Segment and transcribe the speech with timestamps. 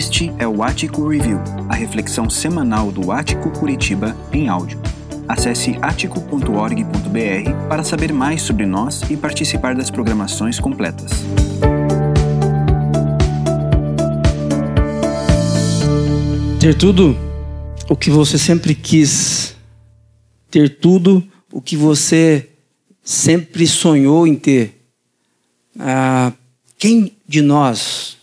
[0.00, 4.80] Este é o Ático Review, a reflexão semanal do Ático Curitiba em áudio.
[5.28, 11.10] Acesse atico.org.br para saber mais sobre nós e participar das programações completas.
[16.58, 17.14] Ter tudo
[17.86, 19.54] o que você sempre quis.
[20.50, 21.22] Ter tudo
[21.52, 22.48] o que você
[23.04, 24.82] sempre sonhou em ter.
[25.78, 26.32] Ah,
[26.78, 28.16] quem de nós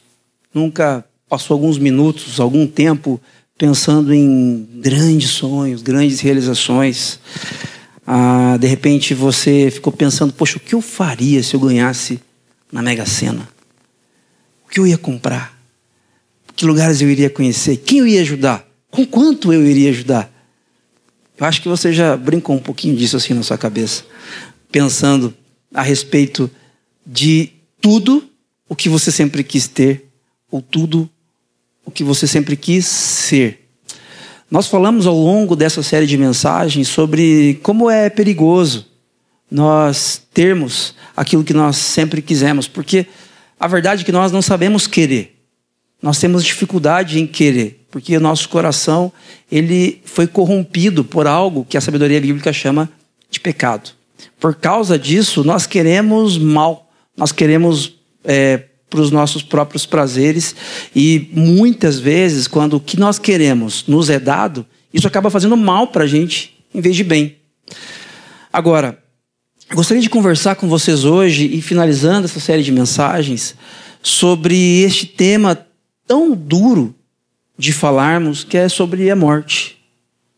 [0.52, 3.20] nunca passou alguns minutos, algum tempo
[3.58, 7.20] pensando em grandes sonhos, grandes realizações?
[8.06, 12.20] Ah, de repente você ficou pensando, poxa, o que eu faria se eu ganhasse
[12.72, 13.50] na Mega Sena?
[14.66, 15.58] O que eu ia comprar?
[16.56, 17.78] Que lugares eu iria conhecer?
[17.78, 18.68] Quem eu ia ajudar?
[18.90, 20.32] Com quanto eu iria ajudar?
[21.38, 24.04] Eu acho que você já brincou um pouquinho disso assim na sua cabeça,
[24.72, 25.34] pensando
[25.74, 26.50] a respeito
[27.06, 28.28] de tudo
[28.68, 30.10] o que você sempre quis ter,
[30.50, 31.10] ou tudo
[31.88, 33.66] o que você sempre quis ser.
[34.52, 38.86] Nós falamos ao longo dessa série de mensagens sobre como é perigoso
[39.50, 43.08] nós termos aquilo que nós sempre quisemos, porque
[43.58, 45.38] a verdade é que nós não sabemos querer.
[46.02, 49.12] Nós temos dificuldade em querer, porque o nosso coração
[49.50, 52.90] ele foi corrompido por algo que a sabedoria bíblica chama
[53.32, 53.92] de pecado.
[54.38, 60.56] Por causa disso, nós queremos mal, nós queremos é, para os nossos próprios prazeres.
[60.96, 65.88] E muitas vezes, quando o que nós queremos nos é dado, isso acaba fazendo mal
[65.88, 67.38] para a gente em vez de bem.
[68.52, 68.98] Agora,
[69.74, 73.56] gostaria de conversar com vocês hoje e finalizando essa série de mensagens
[74.02, 75.58] sobre este tema
[76.08, 76.96] tão duro
[77.58, 79.78] de falarmos, que é sobre a morte,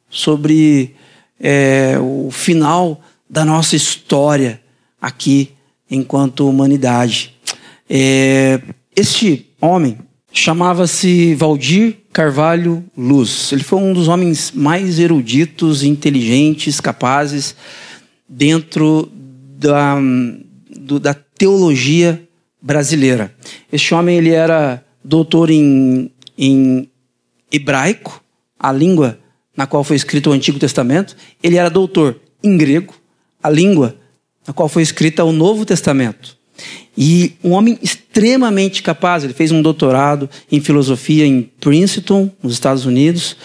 [0.10, 0.96] sobre
[1.40, 4.62] é, o final da nossa história
[5.02, 5.52] aqui
[5.90, 7.36] enquanto humanidade.
[7.90, 8.62] É,
[8.96, 9.98] este homem
[10.32, 13.52] chamava-se Valdir Carvalho Luz.
[13.52, 17.56] Ele foi um dos homens mais eruditos, inteligentes, capazes
[18.28, 19.12] dentro
[19.58, 19.98] da,
[20.70, 22.22] do, da teologia
[22.62, 23.34] brasileira.
[23.72, 26.90] Este homem ele era doutor em, em
[27.52, 28.24] hebraico,
[28.60, 29.20] a língua
[29.56, 31.16] na qual foi escrito o Antigo Testamento.
[31.42, 32.94] Ele era doutor em grego,
[33.42, 33.96] a língua
[34.48, 36.39] na qual foi escrita o Novo Testamento.
[37.02, 42.86] E um homem extremamente capaz, ele fez um doutorado em filosofia em Princeton, nos Estados
[42.86, 43.38] Unidos.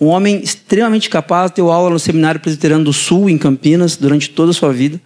[0.00, 4.52] Um homem extremamente capaz, deu aula no Seminário Presbiteriano do Sul, em Campinas, durante toda
[4.52, 5.00] a sua vida,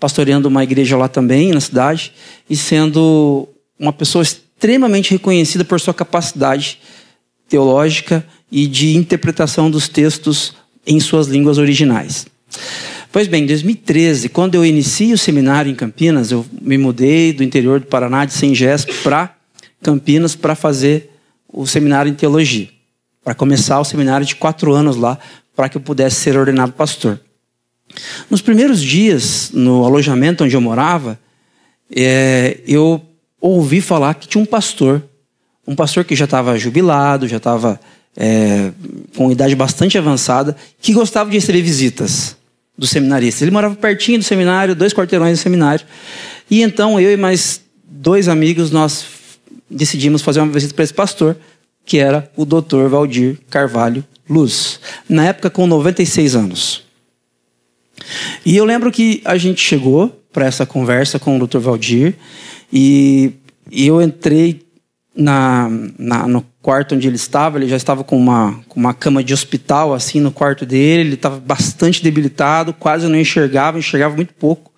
[0.00, 2.14] pastoreando uma igreja lá também, na cidade,
[2.48, 3.46] e sendo
[3.78, 6.78] uma pessoa extremamente reconhecida por sua capacidade
[7.50, 10.54] teológica e de interpretação dos textos
[10.86, 12.26] em suas línguas originais.
[13.12, 17.44] Pois bem, em 2013, quando eu iniciei o seminário em Campinas, eu me mudei do
[17.44, 19.36] interior do Paraná, de Sengés, para
[19.82, 21.10] Campinas, para fazer
[21.46, 22.70] o seminário em teologia.
[23.22, 25.18] Para começar o seminário de quatro anos lá,
[25.54, 27.20] para que eu pudesse ser ordenado pastor.
[28.30, 31.20] Nos primeiros dias, no alojamento onde eu morava,
[31.94, 32.98] é, eu
[33.38, 35.02] ouvi falar que tinha um pastor,
[35.68, 37.78] um pastor que já estava jubilado, já estava
[38.16, 38.72] é,
[39.14, 42.40] com idade bastante avançada, que gostava de receber visitas
[42.82, 43.42] dos seminaristas.
[43.42, 45.86] Ele morava pertinho do seminário, dois quarteirões do seminário.
[46.50, 49.06] E então eu e mais dois amigos, nós
[49.70, 51.36] decidimos fazer uma visita para esse pastor,
[51.84, 56.82] que era o doutor Valdir Carvalho Luz, na época com 96 anos.
[58.44, 62.16] E eu lembro que a gente chegou para essa conversa com o doutor Valdir
[62.72, 63.32] e
[63.70, 64.66] eu entrei
[65.14, 65.68] na,
[65.98, 69.34] na, no quarto onde ele estava, ele já estava com uma, com uma cama de
[69.34, 74.72] hospital assim no quarto dele, ele estava bastante debilitado, quase não enxergava, enxergava muito pouco.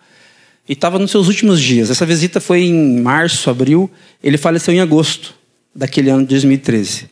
[0.69, 1.91] E estava nos seus últimos dias.
[1.91, 3.91] Essa visita foi em março, abril,
[4.23, 5.35] ele faleceu em agosto
[5.75, 7.11] daquele ano de 2013.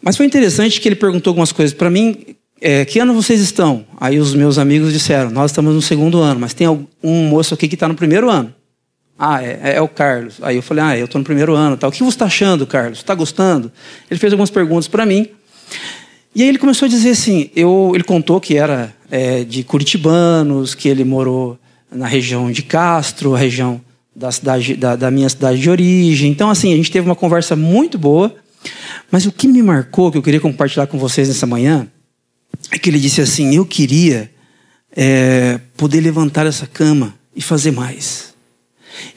[0.00, 2.36] Mas foi interessante que ele perguntou algumas coisas para mim.
[2.60, 3.84] É, que ano vocês estão?
[4.00, 7.68] Aí os meus amigos disseram: Nós estamos no segundo ano, mas tem um moço aqui
[7.68, 8.54] que está no primeiro ano.
[9.18, 10.38] Ah, é, é, é, o Carlos.
[10.42, 11.76] Aí eu falei, ah, eu estou no primeiro ano.
[11.76, 11.90] Tal.
[11.90, 12.98] O que você está achando, Carlos?
[12.98, 13.70] Está gostando?
[14.10, 15.28] Ele fez algumas perguntas para mim.
[16.34, 20.74] E aí ele começou a dizer assim, eu, ele contou que era é, de curitibanos,
[20.74, 21.56] que ele morou
[21.92, 23.80] na região de Castro, a região
[24.14, 26.30] da, cidade, da, da minha cidade de origem.
[26.30, 28.34] Então, assim, a gente teve uma conversa muito boa.
[29.12, 31.86] Mas o que me marcou, que eu queria compartilhar com vocês nessa manhã,
[32.72, 34.28] é que ele disse assim, eu queria
[34.96, 38.33] é, poder levantar essa cama e fazer mais.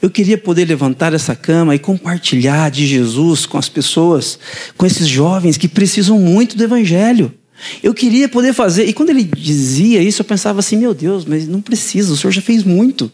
[0.00, 4.38] Eu queria poder levantar essa cama e compartilhar de Jesus com as pessoas,
[4.76, 7.32] com esses jovens que precisam muito do Evangelho.
[7.82, 8.84] Eu queria poder fazer.
[8.84, 12.32] E quando ele dizia isso, eu pensava assim: meu Deus, mas não precisa, o senhor
[12.32, 13.10] já fez muito.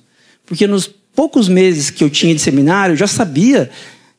[0.47, 3.71] Porque nos poucos meses que eu tinha de seminário, eu já sabia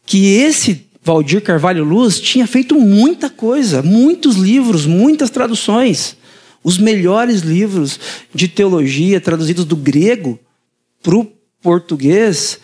[0.06, 6.18] que esse Valdir Carvalho Luz tinha feito muita coisa, muitos livros, muitas traduções.
[6.64, 8.00] Os melhores livros
[8.34, 10.40] de teologia traduzidos do grego
[11.04, 11.32] para o
[11.66, 12.60] português,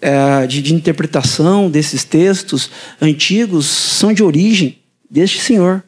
[0.00, 2.70] é, de, de interpretação desses textos
[3.02, 4.78] antigos, são de origem
[5.10, 5.82] deste senhor.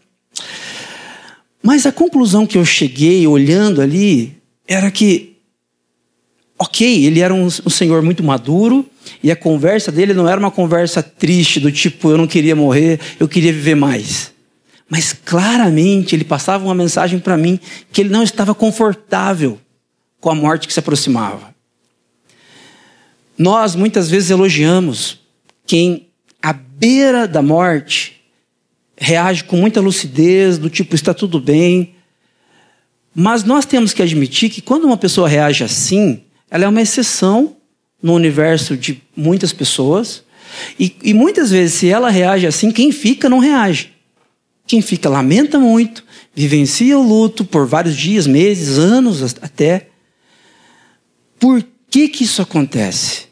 [1.63, 4.37] Mas a conclusão que eu cheguei olhando ali
[4.67, 5.37] era que
[6.59, 8.85] ok, ele era um, um, senhor muito maduro
[9.23, 12.99] e a conversa dele não era uma conversa triste, do tipo, eu não queria morrer,
[13.21, 14.33] eu queria viver mais.
[14.89, 17.61] Mas claramente ele passava uma mensagem para mim
[17.93, 19.61] que ele não estava confortável
[20.21, 21.56] com a morte que se aproximava.
[23.39, 25.21] Nós muitas vezes elogiamos
[25.67, 26.09] quem,
[26.43, 28.23] à beira da morte,
[28.97, 31.95] reage com muita lucidez, do tipo, está tudo bem.
[33.15, 37.57] Mas nós temos que admitir que quando uma pessoa reage assim, ela é uma exceção
[38.03, 40.23] no universo de muitas pessoas.
[40.79, 43.93] E, e muitas vezes, se ela reage assim, quem fica não reage.
[44.67, 46.05] Quem fica lamenta muito,
[46.35, 49.89] vivencia o luto por vários dias, meses, anos até.
[51.39, 53.26] Por que, que isso acontece?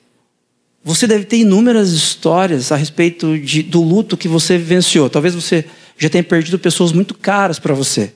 [0.84, 5.08] Você deve ter inúmeras histórias a respeito de, do luto que você vivenciou.
[5.08, 5.64] Talvez você
[5.96, 8.12] já tenha perdido pessoas muito caras para você.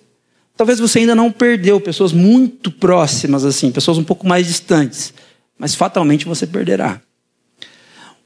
[0.54, 5.14] Talvez você ainda não perdeu pessoas muito próximas, assim, pessoas um pouco mais distantes,
[5.56, 7.00] mas fatalmente você perderá.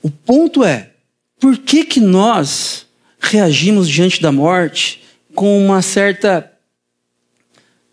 [0.03, 0.91] O ponto é,
[1.38, 2.87] por que, que nós
[3.21, 5.03] reagimos diante da morte
[5.35, 6.50] com uma certa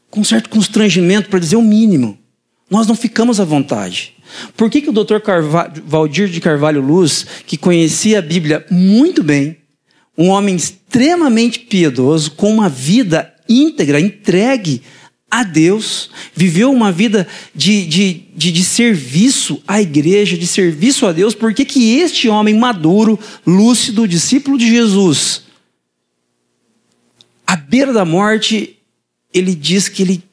[0.10, 2.18] com um certo constrangimento, para dizer o mínimo?
[2.70, 4.14] Nós não ficamos à vontade.
[4.56, 5.20] Por que, que o.
[5.20, 9.58] Carvalho, Valdir de Carvalho Luz, que conhecia a Bíblia muito bem,
[10.18, 14.82] um homem extremamente piedoso, com uma vida íntegra, entregue
[15.32, 21.12] a Deus, viveu uma vida de, de, de, de, serviço à igreja, de serviço a
[21.12, 25.44] Deus, por que, que este homem maduro, lúcido, discípulo de Jesus,
[27.46, 28.78] à beira da morte,
[29.34, 30.29] ele diz que ele.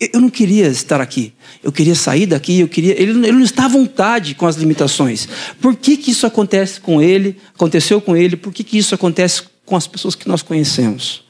[0.00, 3.00] Eu não queria estar aqui, eu queria sair daqui, eu queria.
[3.00, 5.28] Ele, ele não está à vontade com as limitações.
[5.60, 9.42] Por que, que isso acontece com ele, aconteceu com ele, por que, que isso acontece
[9.64, 11.22] com as pessoas que nós conhecemos?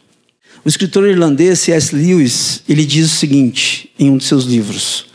[0.64, 1.94] O escritor irlandês C.S.
[1.94, 5.06] Lewis, ele diz o seguinte em um de seus livros: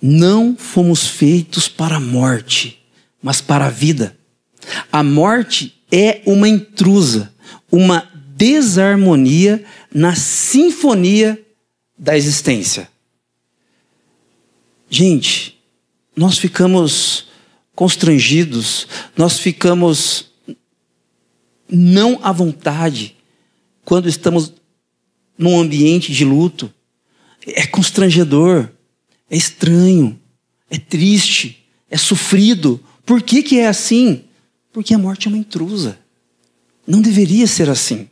[0.00, 2.80] Não fomos feitos para a morte,
[3.22, 4.16] mas para a vida.
[4.90, 7.32] A morte é uma intrusa,
[7.70, 9.62] uma desarmonia
[9.92, 11.38] na sinfonia
[11.98, 12.88] da existência.
[14.88, 15.58] Gente,
[16.16, 17.26] nós ficamos
[17.74, 18.86] constrangidos,
[19.16, 20.30] nós ficamos
[21.68, 23.16] não à vontade
[23.84, 24.52] quando estamos
[25.36, 26.72] num ambiente de luto.
[27.46, 28.68] É constrangedor,
[29.30, 30.18] é estranho,
[30.70, 32.82] é triste, é sofrido.
[33.04, 34.24] Por que, que é assim?
[34.72, 35.98] Porque a morte é uma intrusa.
[36.86, 38.08] Não deveria ser assim.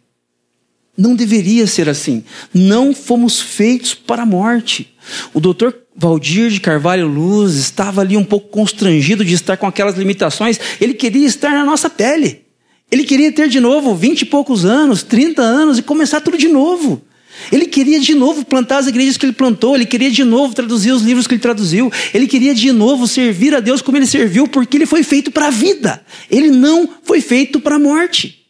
[0.96, 2.24] Não deveria ser assim.
[2.52, 4.94] Não fomos feitos para a morte.
[5.34, 9.96] O doutor Valdir de Carvalho Luz estava ali um pouco constrangido de estar com aquelas
[9.96, 10.58] limitações.
[10.80, 12.46] Ele queria estar na nossa pele.
[12.90, 16.48] Ele queria ter de novo vinte e poucos anos, trinta anos e começar tudo de
[16.48, 17.02] novo.
[17.52, 20.92] Ele queria de novo plantar as igrejas que ele plantou, ele queria de novo traduzir
[20.92, 24.48] os livros que ele traduziu, ele queria de novo servir a Deus como ele serviu,
[24.48, 28.46] porque ele foi feito para a vida, ele não foi feito para a morte.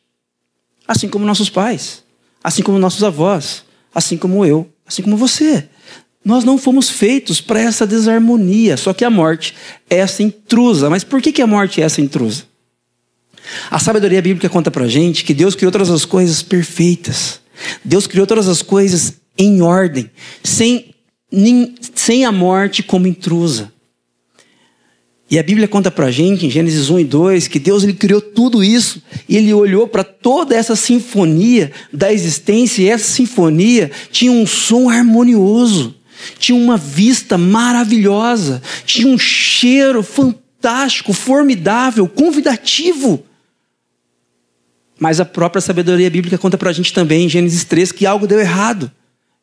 [0.86, 2.04] Assim como nossos pais,
[2.46, 5.68] assim como nossos avós, assim como eu, assim como você.
[6.24, 9.52] Nós não fomos feitos para essa desarmonia, só que a morte
[9.90, 10.88] é essa intrusa.
[10.88, 12.44] Mas por que, a morte é essa intrusa?
[13.68, 17.40] A sabedoria bíblica conta para gente que Deus criou todas as coisas perfeitas.
[17.84, 20.08] Deus criou todas as coisas em ordem,
[20.44, 20.94] sem,
[21.32, 23.72] nem, sem a morte como intrusa.
[25.28, 28.20] E a Bíblia conta pra gente, em Gênesis 1 e 2, que Deus ele criou
[28.20, 34.30] tudo isso e ele olhou para toda essa sinfonia da existência, e essa sinfonia tinha
[34.30, 35.96] um som harmonioso,
[36.38, 43.24] tinha uma vista maravilhosa, tinha um cheiro fantástico, formidável, convidativo.
[44.98, 48.28] Mas a própria sabedoria bíblica conta para a gente também, em Gênesis 3, que algo
[48.28, 48.90] deu errado.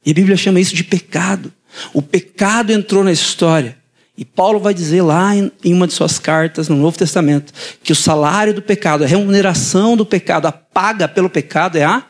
[0.06, 1.52] E a Bíblia chama isso de pecado.
[1.94, 3.83] O pecado entrou na história.
[4.16, 7.52] E Paulo vai dizer lá em uma de suas cartas no Novo Testamento
[7.84, 12.06] que o salário do pecado, a remuneração do pecado, a paga pelo pecado é a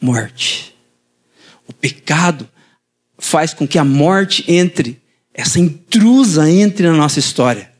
[0.00, 0.74] morte.
[1.66, 2.48] O pecado
[3.18, 5.02] faz com que a morte entre,
[5.34, 7.72] essa intrusa entre na nossa história.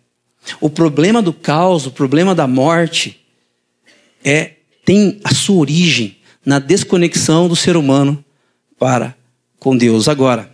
[0.60, 3.24] O problema do caos, o problema da morte,
[4.24, 8.24] é tem a sua origem na desconexão do ser humano
[8.78, 9.14] para
[9.60, 10.08] com Deus.
[10.08, 10.50] Agora,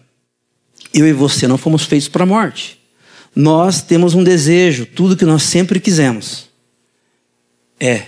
[0.95, 2.81] eu e você não fomos feitos para a morte.
[3.35, 6.49] Nós temos um desejo, tudo que nós sempre quisemos
[7.81, 8.05] é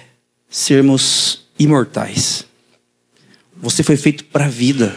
[0.49, 2.45] sermos imortais.
[3.57, 4.95] Você foi feito para a vida.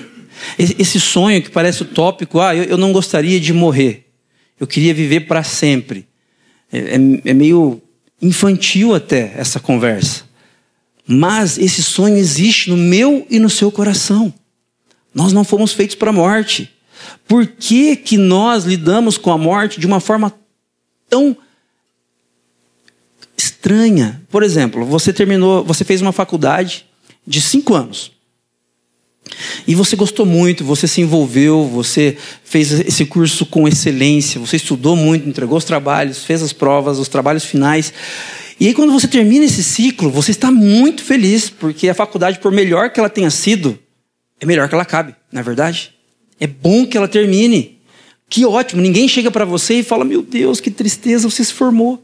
[0.57, 4.05] Esse sonho que parece utópico, ah, eu não gostaria de morrer.
[4.59, 6.07] Eu queria viver para sempre.
[6.71, 7.81] É, é, é meio
[8.21, 10.23] infantil até essa conversa.
[11.07, 14.31] Mas esse sonho existe no meu e no seu coração.
[15.13, 16.71] Nós não fomos feitos para a morte.
[17.27, 20.33] Por que, que nós lidamos com a morte de uma forma
[21.09, 21.35] tão
[23.37, 24.21] estranha?
[24.29, 26.85] Por exemplo, você terminou, você fez uma faculdade
[27.25, 28.11] de cinco anos.
[29.67, 34.95] E você gostou muito, você se envolveu, você fez esse curso com excelência, você estudou
[34.95, 37.93] muito, entregou os trabalhos, fez as provas, os trabalhos finais.
[38.59, 42.51] E aí, quando você termina esse ciclo, você está muito feliz, porque a faculdade, por
[42.51, 43.77] melhor que ela tenha sido,
[44.39, 45.93] é melhor que ela acabe, não é verdade?
[46.39, 47.79] É bom que ela termine.
[48.29, 52.03] Que ótimo, ninguém chega para você e fala: Meu Deus, que tristeza, você se formou.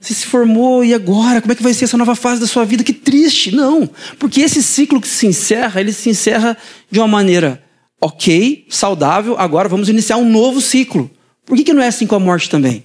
[0.00, 1.40] Você se formou e agora?
[1.40, 2.84] Como é que vai ser essa nova fase da sua vida?
[2.84, 3.54] Que triste.
[3.54, 6.56] Não, porque esse ciclo que se encerra, ele se encerra
[6.90, 7.62] de uma maneira
[8.00, 9.34] ok, saudável.
[9.38, 11.10] Agora vamos iniciar um novo ciclo.
[11.46, 12.84] Por que, que não é assim com a morte também?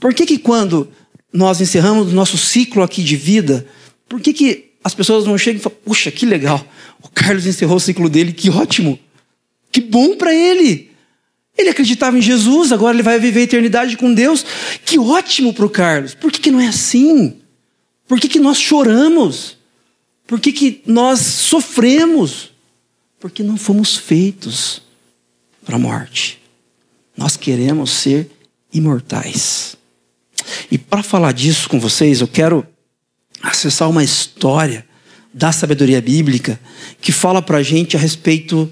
[0.00, 0.88] Por que, que quando
[1.32, 3.64] nós encerramos o nosso ciclo aqui de vida,
[4.08, 6.64] por que, que as pessoas não chegam e falam: Puxa, que legal,
[7.02, 8.98] o Carlos encerrou o ciclo dele, que ótimo,
[9.70, 10.90] que bom para ele.
[11.56, 14.44] Ele acreditava em Jesus, agora ele vai viver a eternidade com Deus.
[14.84, 16.14] Que ótimo para o Carlos.
[16.14, 17.36] Por que, que não é assim?
[18.08, 19.56] Por que, que nós choramos?
[20.26, 22.52] Por que, que nós sofremos?
[23.20, 24.82] Porque não fomos feitos
[25.64, 26.40] para a morte.
[27.16, 28.30] Nós queremos ser
[28.72, 29.76] imortais.
[30.70, 32.66] E para falar disso com vocês, eu quero
[33.42, 34.86] acessar uma história
[35.32, 36.60] da sabedoria bíblica
[37.00, 38.70] que fala para a gente a respeito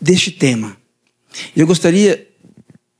[0.00, 0.76] deste tema.
[1.56, 2.28] Eu gostaria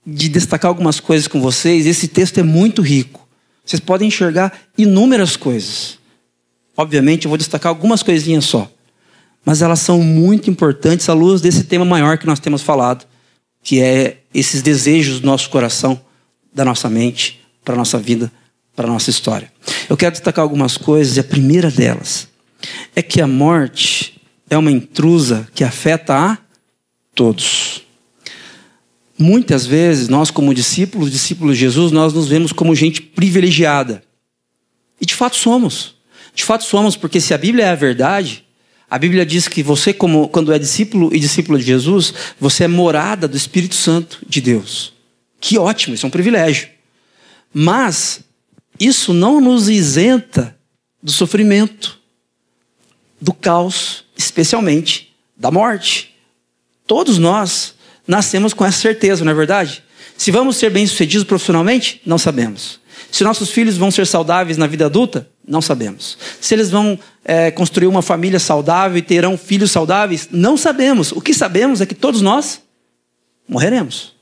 [0.06, 1.86] de destacar algumas coisas com vocês.
[1.86, 3.26] Esse texto é muito rico.
[3.64, 5.98] Vocês podem enxergar inúmeras coisas.
[6.76, 8.70] Obviamente, eu vou destacar algumas coisinhas só.
[9.44, 13.06] Mas elas são muito importantes à luz desse tema maior que nós temos falado,
[13.62, 16.00] que é esses desejos do nosso coração,
[16.54, 18.30] da nossa mente, para a nossa vida,
[18.74, 19.51] para a nossa história.
[19.88, 22.28] Eu quero destacar algumas coisas, e a primeira delas
[22.94, 26.38] é que a morte é uma intrusa que afeta a
[27.14, 27.82] todos.
[29.18, 34.02] Muitas vezes, nós, como discípulos, discípulos de Jesus, nós nos vemos como gente privilegiada.
[35.00, 35.94] E de fato somos.
[36.34, 38.44] De fato somos, porque se a Bíblia é a verdade,
[38.90, 42.68] a Bíblia diz que você, como, quando é discípulo e discípulo de Jesus, você é
[42.68, 44.92] morada do Espírito Santo de Deus.
[45.40, 46.68] Que ótimo, isso é um privilégio.
[47.52, 48.20] Mas
[48.78, 50.56] isso não nos isenta
[51.02, 51.98] do sofrimento,
[53.20, 56.14] do caos, especialmente da morte.
[56.86, 57.74] Todos nós
[58.06, 59.82] nascemos com essa certeza, não é verdade?
[60.16, 62.80] Se vamos ser bem-sucedidos profissionalmente, não sabemos.
[63.10, 66.16] Se nossos filhos vão ser saudáveis na vida adulta, não sabemos.
[66.40, 71.12] Se eles vão é, construir uma família saudável e terão filhos saudáveis, não sabemos.
[71.12, 72.62] O que sabemos é que todos nós
[73.48, 74.14] morreremos.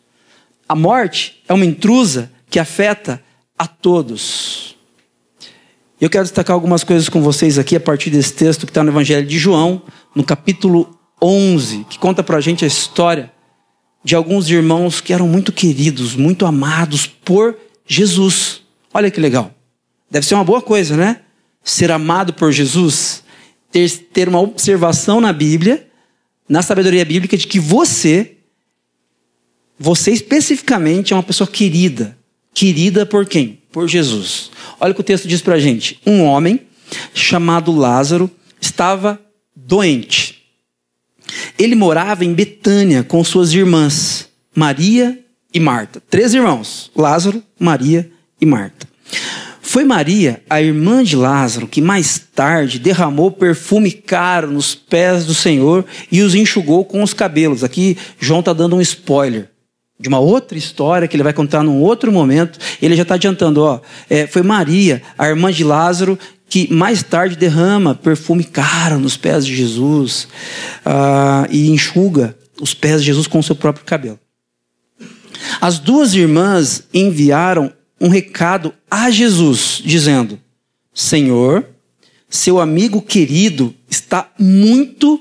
[0.69, 3.23] A morte é uma intrusa que afeta
[3.61, 4.75] a todos.
[6.01, 8.91] Eu quero destacar algumas coisas com vocês aqui a partir desse texto que está no
[8.91, 9.83] Evangelho de João,
[10.17, 13.31] no capítulo 11, que conta para a gente a história
[14.03, 17.55] de alguns irmãos que eram muito queridos, muito amados por
[17.87, 18.63] Jesus.
[18.95, 19.55] Olha que legal.
[20.11, 21.21] Deve ser uma boa coisa, né?
[21.63, 23.23] Ser amado por Jesus,
[23.71, 25.87] ter, ter uma observação na Bíblia,
[26.49, 28.39] na sabedoria bíblica, de que você,
[29.79, 32.19] você especificamente é uma pessoa querida.
[32.53, 33.61] Querida por quem?
[33.73, 34.51] Por Jesus.
[34.79, 36.01] Olha o que o texto diz pra gente.
[36.07, 36.61] Um homem
[37.15, 38.31] chamado Lázaro
[38.61, 39.21] estava
[39.55, 40.43] doente.
[41.59, 45.19] Ele morava em Betânia com suas irmãs, Maria
[45.53, 46.03] e Marta.
[46.11, 48.89] Três irmãos: Lázaro, Maria e Marta.
[49.61, 55.35] Foi Maria, a irmã de Lázaro, que mais tarde derramou perfume caro nos pés do
[55.35, 57.63] Senhor e os enxugou com os cabelos.
[57.63, 59.50] Aqui João está dando um spoiler
[60.01, 62.59] de uma outra história que ele vai contar num outro momento.
[62.81, 67.37] Ele já está adiantando, ó, é, foi Maria, a irmã de Lázaro, que mais tarde
[67.37, 70.27] derrama perfume caro nos pés de Jesus
[70.85, 74.19] uh, e enxuga os pés de Jesus com o seu próprio cabelo.
[75.61, 80.41] As duas irmãs enviaram um recado a Jesus, dizendo:
[80.95, 81.67] Senhor,
[82.29, 85.21] seu amigo querido está muito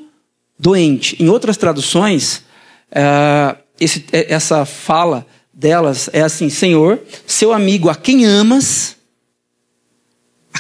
[0.58, 1.22] doente.
[1.22, 2.44] Em outras traduções,
[2.92, 8.98] uh, esse, essa fala delas é assim: Senhor, seu amigo a quem amas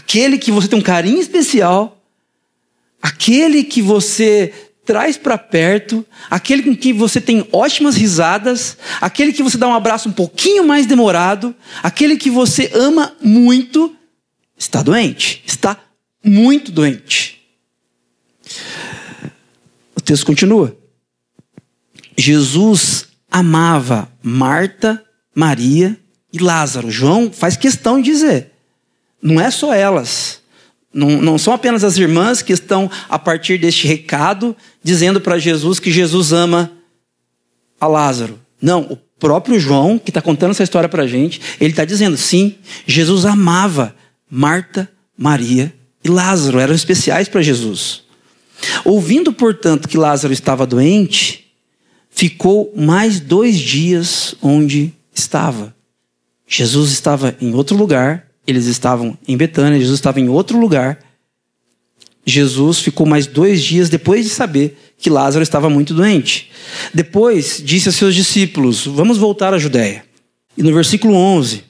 [0.09, 2.01] aquele que você tem um carinho especial,
[3.01, 4.53] aquele que você
[4.85, 9.73] traz para perto, aquele com quem você tem ótimas risadas, aquele que você dá um
[9.73, 13.95] abraço um pouquinho mais demorado, aquele que você ama muito,
[14.57, 15.77] está doente, está
[16.23, 17.39] muito doente.
[19.95, 20.75] O texto continua.
[22.17, 25.97] Jesus amava Marta, Maria
[26.31, 26.91] e Lázaro.
[26.91, 28.51] João faz questão de dizer.
[29.21, 30.39] Não é só elas.
[30.93, 35.79] Não, não são apenas as irmãs que estão, a partir deste recado, dizendo para Jesus
[35.79, 36.71] que Jesus ama
[37.79, 38.39] a Lázaro.
[38.61, 42.17] Não, o próprio João, que está contando essa história para a gente, ele está dizendo:
[42.17, 42.55] sim,
[42.87, 43.95] Jesus amava
[44.29, 48.03] Marta, Maria e Lázaro, eram especiais para Jesus.
[48.83, 51.48] Ouvindo, portanto, que Lázaro estava doente,
[52.19, 55.73] ficou mais dois dias onde estava.
[56.45, 60.99] Jesus estava em outro lugar, eles estavam em Betânia, Jesus estava em outro lugar.
[62.25, 66.51] Jesus ficou mais dois dias depois de saber que Lázaro estava muito doente.
[66.93, 70.03] Depois disse a seus discípulos: Vamos voltar à Judéia.
[70.57, 71.63] E no versículo 11,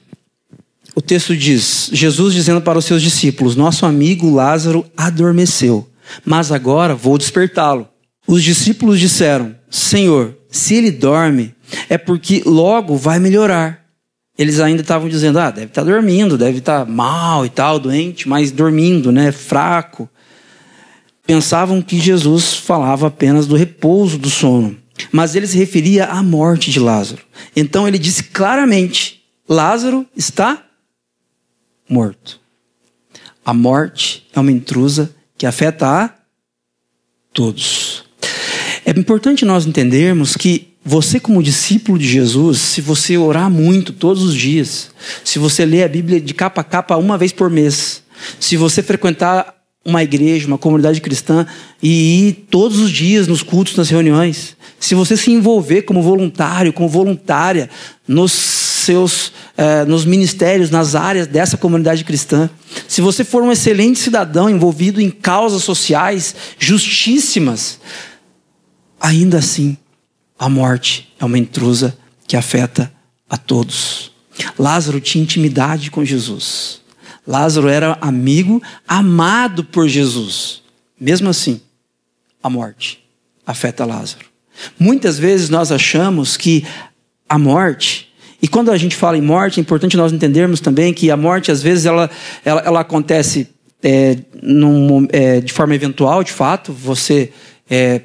[0.96, 5.88] o texto diz: Jesus dizendo para os seus discípulos: Nosso amigo Lázaro adormeceu,
[6.24, 7.86] mas agora vou despertá-lo.
[8.26, 11.54] Os discípulos disseram: Senhor, se ele dorme,
[11.88, 13.80] é porque logo vai melhorar
[14.40, 17.78] eles ainda estavam dizendo: ah, deve estar tá dormindo, deve estar tá mal e tal,
[17.78, 20.08] doente, mas dormindo, né, fraco.
[21.26, 24.78] Pensavam que Jesus falava apenas do repouso do sono,
[25.12, 27.20] mas ele se referia à morte de Lázaro.
[27.54, 30.64] Então ele disse claramente: Lázaro está
[31.86, 32.40] morto.
[33.44, 36.14] A morte é uma intrusa que afeta a
[37.30, 38.06] todos.
[38.90, 44.20] É importante nós entendermos que você, como discípulo de Jesus, se você orar muito todos
[44.24, 44.90] os dias,
[45.22, 48.02] se você ler a Bíblia de capa a capa uma vez por mês,
[48.40, 49.54] se você frequentar
[49.86, 51.46] uma igreja, uma comunidade cristã
[51.80, 56.72] e ir todos os dias nos cultos, nas reuniões, se você se envolver como voluntário,
[56.72, 57.70] como voluntária
[58.08, 62.50] nos seus, eh, nos ministérios, nas áreas dessa comunidade cristã,
[62.88, 67.78] se você for um excelente cidadão envolvido em causas sociais justíssimas,
[69.00, 69.76] ainda assim
[70.38, 72.92] a morte é uma intrusa que afeta
[73.28, 74.12] a todos.
[74.58, 76.80] Lázaro tinha intimidade com Jesus.
[77.26, 80.62] Lázaro era amigo, amado por Jesus.
[80.98, 81.60] Mesmo assim,
[82.42, 83.02] a morte
[83.46, 84.26] afeta Lázaro.
[84.78, 86.64] Muitas vezes nós achamos que
[87.28, 91.10] a morte, e quando a gente fala em morte, é importante nós entendermos também que
[91.10, 92.10] a morte, às vezes, ela,
[92.44, 93.48] ela, ela acontece
[93.82, 97.32] é, num, é, de forma eventual, de fato, você
[97.68, 98.02] é,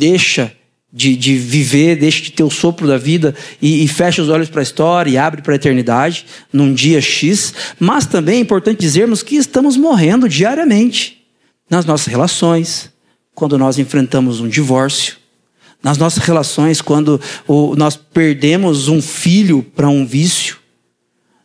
[0.00, 0.52] deixa
[0.92, 4.48] de, de viver, deixa de ter o sopro da vida e, e fecha os olhos
[4.48, 7.54] para a história e abre para a eternidade num dia X.
[7.78, 11.22] Mas também é importante dizermos que estamos morrendo diariamente
[11.68, 12.90] nas nossas relações,
[13.34, 15.16] quando nós enfrentamos um divórcio,
[15.82, 17.20] nas nossas relações, quando
[17.76, 20.56] nós perdemos um filho para um vício,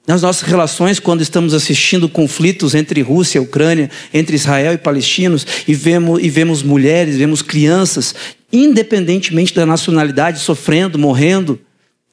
[0.07, 5.45] nas nossas relações, quando estamos assistindo conflitos entre Rússia e Ucrânia, entre Israel e palestinos,
[5.67, 8.13] e vemos, e vemos mulheres, vemos crianças,
[8.53, 11.59] independentemente da nacionalidade, sofrendo, morrendo,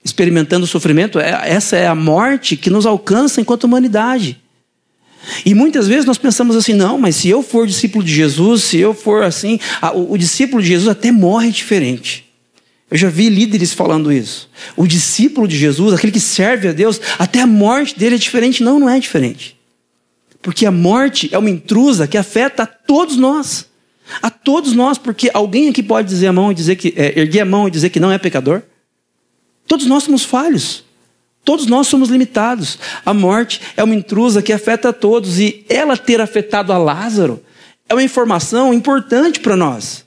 [0.04, 4.40] experimentando sofrimento, é, essa é a morte que nos alcança enquanto humanidade.
[5.46, 8.78] E muitas vezes nós pensamos assim, não, mas se eu for discípulo de Jesus, se
[8.78, 9.60] eu for assim,
[9.94, 12.31] o, o discípulo de Jesus até morre diferente.
[12.92, 14.50] Eu já vi líderes falando isso.
[14.76, 18.62] O discípulo de Jesus, aquele que serve a Deus, até a morte dele é diferente.
[18.62, 19.58] Não, não é diferente.
[20.42, 23.66] Porque a morte é uma intrusa que afeta a todos nós.
[24.20, 27.40] A todos nós, porque alguém aqui pode dizer a mão e dizer que é, erguer
[27.40, 28.60] a mão e dizer que não é pecador?
[29.66, 30.84] Todos nós somos falhos.
[31.42, 32.78] Todos nós somos limitados.
[33.06, 37.42] A morte é uma intrusa que afeta a todos e ela ter afetado a Lázaro
[37.88, 40.04] é uma informação importante para nós.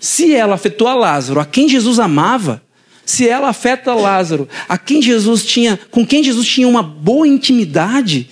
[0.00, 2.62] Se ela afetou a Lázaro, a quem Jesus amava,
[3.04, 8.30] se ela afeta Lázaro, a quem Jesus tinha, com quem Jesus tinha uma boa intimidade,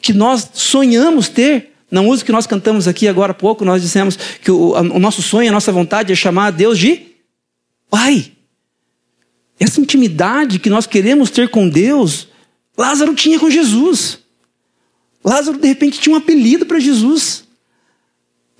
[0.00, 4.16] que nós sonhamos ter, na música que nós cantamos aqui agora há pouco, nós dissemos
[4.40, 7.02] que o, o nosso sonho, a nossa vontade é chamar a Deus de
[7.90, 8.32] Pai.
[9.58, 12.28] Essa intimidade que nós queremos ter com Deus,
[12.76, 14.18] Lázaro tinha com Jesus.
[15.24, 17.43] Lázaro, de repente, tinha um apelido para Jesus.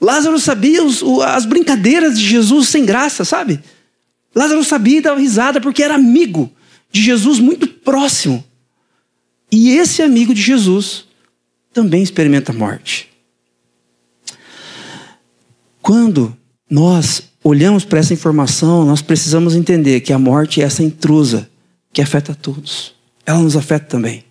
[0.01, 3.61] Lázaro sabia os, as brincadeiras de Jesus sem graça, sabe?
[4.35, 6.53] Lázaro sabia e dava risada porque era amigo
[6.91, 8.45] de Jesus muito próximo.
[9.51, 11.05] E esse amigo de Jesus
[11.73, 13.09] também experimenta a morte.
[15.81, 16.37] Quando
[16.69, 21.49] nós olhamos para essa informação, nós precisamos entender que a morte é essa intrusa
[21.93, 22.95] que afeta todos.
[23.27, 24.25] Ela nos afeta também.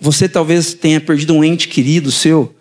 [0.00, 2.54] Você talvez tenha perdido um ente querido seu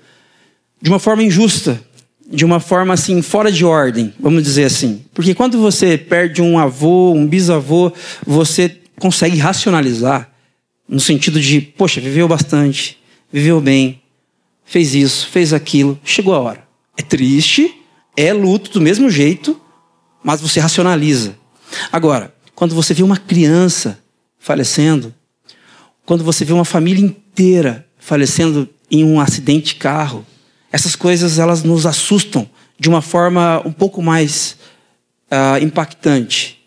[0.84, 1.82] de uma forma injusta,
[2.30, 5.02] de uma forma assim fora de ordem, vamos dizer assim.
[5.14, 7.90] Porque quando você perde um avô, um bisavô,
[8.28, 10.30] você consegue racionalizar
[10.86, 13.00] no sentido de, poxa, viveu bastante,
[13.32, 14.02] viveu bem,
[14.66, 16.68] fez isso, fez aquilo, chegou a hora.
[16.98, 17.74] É triste,
[18.18, 19.58] é luto do mesmo jeito,
[20.22, 21.38] mas você racionaliza.
[21.94, 24.00] Agora, quando você vê uma criança
[24.38, 25.14] falecendo,
[26.06, 30.26] quando você vê uma família inteira falecendo em um acidente de carro,
[30.74, 34.58] essas coisas elas nos assustam de uma forma um pouco mais
[35.32, 36.60] uh, impactante.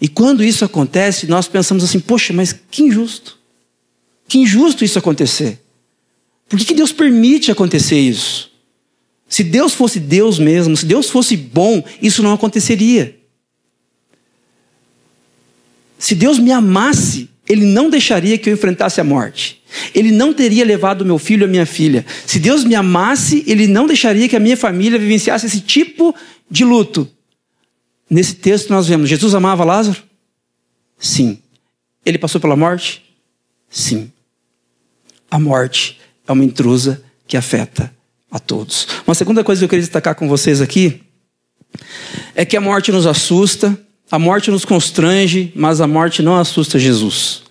[0.00, 3.38] E quando isso acontece, nós pensamos assim: poxa, mas que injusto.
[4.26, 5.62] Que injusto isso acontecer.
[6.48, 8.50] Por que, que Deus permite acontecer isso?
[9.28, 13.16] Se Deus fosse Deus mesmo, se Deus fosse bom, isso não aconteceria.
[15.98, 19.62] Se Deus me amasse, Ele não deixaria que eu enfrentasse a morte.
[19.94, 22.04] Ele não teria levado meu filho e a minha filha.
[22.26, 26.14] Se Deus me amasse, Ele não deixaria que a minha família vivenciasse esse tipo
[26.50, 27.08] de luto.
[28.08, 30.02] Nesse texto nós vemos: Jesus amava Lázaro?
[30.98, 31.38] Sim.
[32.04, 33.04] Ele passou pela morte?
[33.68, 34.10] Sim.
[35.30, 37.92] A morte é uma intrusa que afeta
[38.30, 38.86] a todos.
[39.06, 41.00] Uma segunda coisa que eu queria destacar com vocês aqui
[42.34, 43.78] é que a morte nos assusta,
[44.10, 47.42] a morte nos constrange, mas a morte não assusta Jesus.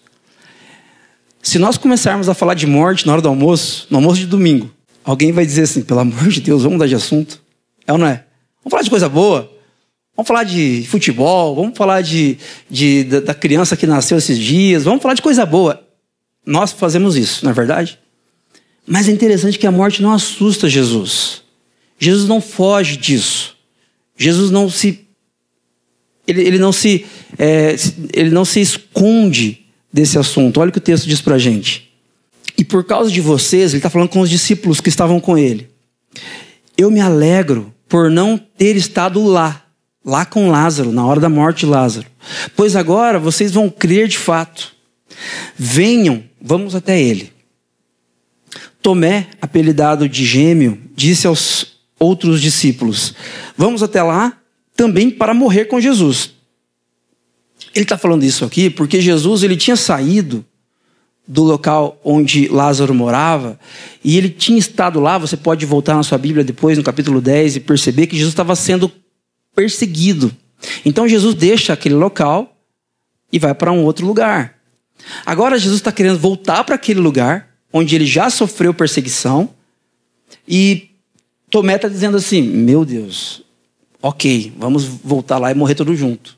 [1.41, 4.71] Se nós começarmos a falar de morte na hora do almoço, no almoço de domingo,
[5.03, 7.41] alguém vai dizer assim: pelo amor de Deus, vamos mudar de assunto?
[7.85, 8.23] É ou não é?
[8.63, 9.51] Vamos falar de coisa boa?
[10.15, 12.37] Vamos falar de futebol, vamos falar de,
[12.69, 15.83] de da, da criança que nasceu esses dias, vamos falar de coisa boa.
[16.45, 17.99] Nós fazemos isso, não é verdade?
[18.87, 21.41] Mas é interessante que a morte não assusta Jesus.
[21.99, 23.55] Jesus não foge disso.
[24.17, 25.04] Jesus não se.
[26.27, 27.05] Ele, ele não se.
[27.37, 27.75] É,
[28.13, 30.59] ele não se esconde desse assunto.
[30.59, 31.91] Olha o que o texto diz pra gente.
[32.57, 35.69] E por causa de vocês, ele está falando com os discípulos que estavam com ele.
[36.77, 39.65] Eu me alegro por não ter estado lá
[40.05, 42.05] lá com Lázaro, na hora da morte de Lázaro.
[42.55, 44.73] Pois agora vocês vão crer de fato.
[45.57, 47.33] Venham, vamos até ele.
[48.81, 53.15] Tomé, apelidado de gêmeo, disse aos outros discípulos:
[53.57, 54.37] Vamos até lá
[54.75, 56.33] também para morrer com Jesus.
[57.73, 60.45] Ele está falando isso aqui porque Jesus ele tinha saído
[61.27, 63.59] do local onde Lázaro morava,
[64.03, 65.17] e ele tinha estado lá.
[65.17, 68.55] Você pode voltar na sua Bíblia depois, no capítulo 10, e perceber que Jesus estava
[68.55, 68.91] sendo
[69.55, 70.31] perseguido.
[70.85, 72.55] Então Jesus deixa aquele local
[73.31, 74.55] e vai para um outro lugar.
[75.25, 79.49] Agora Jesus está querendo voltar para aquele lugar onde ele já sofreu perseguição
[80.47, 80.89] e
[81.49, 83.43] Tomé está dizendo assim: Meu Deus,
[84.07, 86.37] ok, vamos voltar lá e morrer todos junto.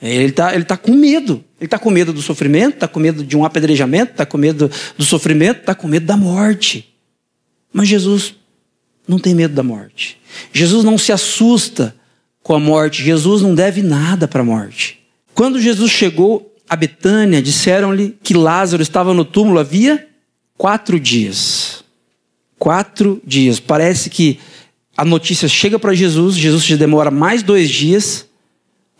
[0.00, 1.42] Ele está ele tá com medo.
[1.58, 4.70] Ele está com medo do sofrimento, está com medo de um apedrejamento, está com medo
[4.96, 6.94] do sofrimento, está com medo da morte.
[7.72, 8.36] Mas Jesus
[9.06, 10.20] não tem medo da morte.
[10.52, 11.94] Jesus não se assusta
[12.40, 13.02] com a morte.
[13.02, 15.00] Jesus não deve nada para a morte.
[15.34, 20.06] Quando Jesus chegou a Betânia, disseram-lhe que Lázaro estava no túmulo havia
[20.56, 21.82] quatro dias.
[22.58, 23.58] Quatro dias.
[23.58, 24.38] Parece que
[24.96, 28.26] a notícia chega para Jesus, Jesus demora mais dois dias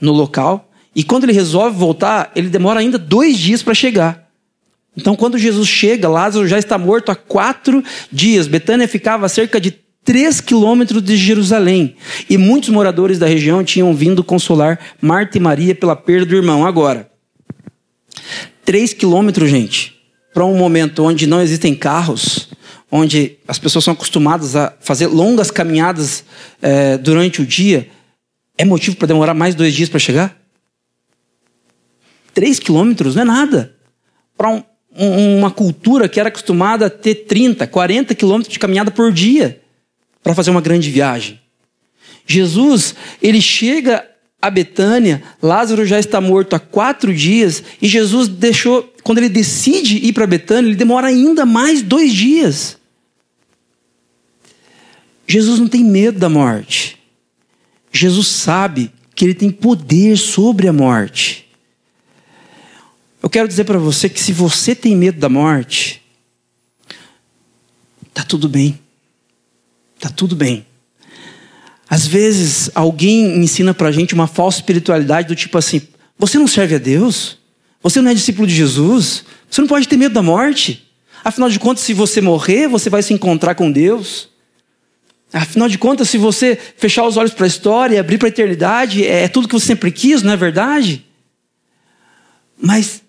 [0.00, 4.28] no local, e quando ele resolve voltar, ele demora ainda dois dias para chegar.
[4.96, 8.46] Então, quando Jesus chega, Lázaro já está morto há quatro dias.
[8.46, 9.70] Betânia ficava a cerca de
[10.04, 11.96] 3 quilômetros de Jerusalém.
[12.28, 16.66] E muitos moradores da região tinham vindo consolar Marta e Maria pela perda do irmão.
[16.66, 17.10] Agora,
[18.64, 19.94] 3 quilômetros, gente,
[20.34, 22.48] para um momento onde não existem carros,
[22.94, 26.24] onde as pessoas são acostumadas a fazer longas caminhadas
[26.60, 27.88] é, durante o dia,
[28.58, 30.38] é motivo para demorar mais dois dias para chegar?
[32.34, 33.74] 3 quilômetros não é nada.
[34.36, 34.62] Para um,
[34.94, 39.62] um, uma cultura que era acostumada a ter 30, 40 quilômetros de caminhada por dia
[40.22, 41.40] para fazer uma grande viagem.
[42.26, 44.06] Jesus, ele chega
[44.40, 49.96] a Betânia, Lázaro já está morto há quatro dias, e Jesus deixou, quando ele decide
[49.96, 52.81] ir para Betânia, ele demora ainda mais dois dias.
[55.32, 56.98] Jesus não tem medo da morte.
[57.90, 61.48] Jesus sabe que ele tem poder sobre a morte.
[63.22, 66.02] Eu quero dizer para você que se você tem medo da morte,
[68.12, 68.78] tá tudo bem.
[69.98, 70.66] Tá tudo bem.
[71.88, 75.80] Às vezes, alguém ensina pra gente uma falsa espiritualidade do tipo assim:
[76.18, 77.38] você não serve a Deus?
[77.82, 79.24] Você não é discípulo de Jesus?
[79.50, 80.86] Você não pode ter medo da morte?
[81.24, 84.30] Afinal de contas, se você morrer, você vai se encontrar com Deus.
[85.32, 88.30] Afinal de contas, se você fechar os olhos para a história e abrir para a
[88.30, 91.06] eternidade, é tudo que você sempre quis, não é verdade?
[92.60, 93.02] Mas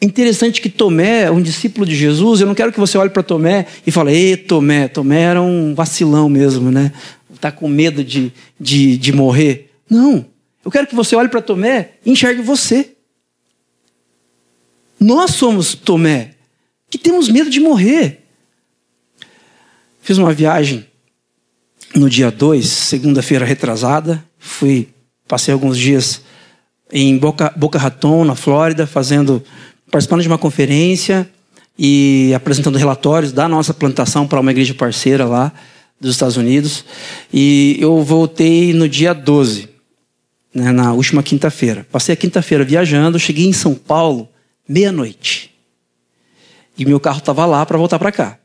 [0.00, 3.24] é interessante que Tomé, um discípulo de Jesus, eu não quero que você olhe para
[3.24, 6.92] Tomé e fale, ei, Tomé, Tomé era um vacilão mesmo, né?
[7.34, 9.72] Está com medo de, de, de morrer.
[9.90, 10.24] Não.
[10.64, 12.94] Eu quero que você olhe para Tomé e enxergue você.
[15.00, 16.34] Nós somos Tomé,
[16.88, 18.24] que temos medo de morrer.
[20.00, 20.87] Fiz uma viagem
[21.98, 24.24] no dia 2, segunda-feira retrasada.
[24.38, 24.88] Fui,
[25.26, 26.22] passei alguns dias
[26.92, 29.42] em Boca, Boca Raton, na Flórida, fazendo,
[29.90, 31.28] participando de uma conferência
[31.78, 35.52] e apresentando relatórios da nossa plantação para uma igreja parceira lá
[36.00, 36.84] dos Estados Unidos.
[37.32, 39.68] E eu voltei no dia 12,
[40.54, 41.86] né, na última quinta-feira.
[41.90, 44.28] Passei a quinta-feira viajando, cheguei em São Paulo
[44.68, 45.54] meia-noite.
[46.78, 48.38] E meu carro estava lá para voltar para cá.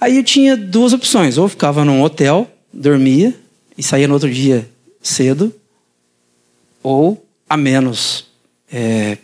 [0.00, 3.34] Aí eu tinha duas opções: ou ficava num hotel, dormia
[3.76, 4.68] e saía no outro dia
[5.02, 5.54] cedo,
[6.82, 8.26] ou a menos
[8.72, 9.18] é,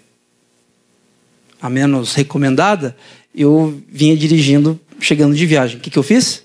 [1.60, 2.96] a menos recomendada,
[3.34, 5.76] eu vinha dirigindo, chegando de viagem.
[5.76, 6.44] O que, que eu fiz?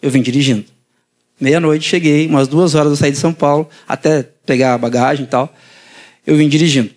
[0.00, 0.64] Eu vim dirigindo.
[1.40, 5.28] Meia-noite cheguei, umas duas horas eu saí de São Paulo, até pegar a bagagem e
[5.28, 5.52] tal.
[6.26, 6.90] Eu vim dirigindo.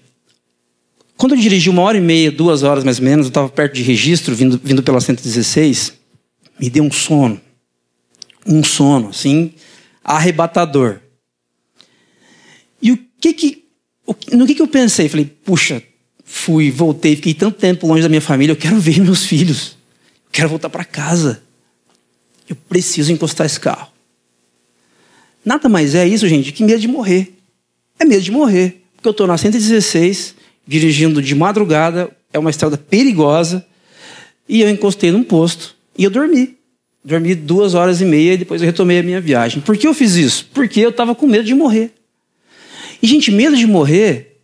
[1.18, 3.74] Quando eu dirigi uma hora e meia, duas horas mais ou menos, eu estava perto
[3.74, 5.94] de registro, vindo, vindo pela 116,
[6.60, 7.40] me deu um sono.
[8.46, 9.54] Um sono, assim,
[10.04, 11.00] arrebatador.
[12.82, 13.66] E o que que.
[14.32, 15.10] No que, que eu pensei?
[15.10, 15.82] Falei, puxa,
[16.24, 19.78] fui, voltei, fiquei tanto tempo longe da minha família, eu quero ver meus filhos.
[20.26, 21.42] Eu quero voltar para casa.
[22.48, 23.92] Eu preciso encostar esse carro.
[25.44, 27.36] Nada mais é isso, gente, que medo de morrer.
[28.00, 28.84] É medo de morrer.
[28.96, 30.36] Porque eu estou na 116,
[30.68, 33.66] dirigindo de madrugada, é uma estrada perigosa,
[34.48, 36.58] e eu encostei num posto e eu dormi.
[37.04, 39.62] Dormi duas horas e meia e depois eu retomei a minha viagem.
[39.62, 40.50] Por que eu fiz isso?
[40.54, 41.92] Porque eu estava com medo de morrer.
[43.02, 44.40] E, gente, medo de morrer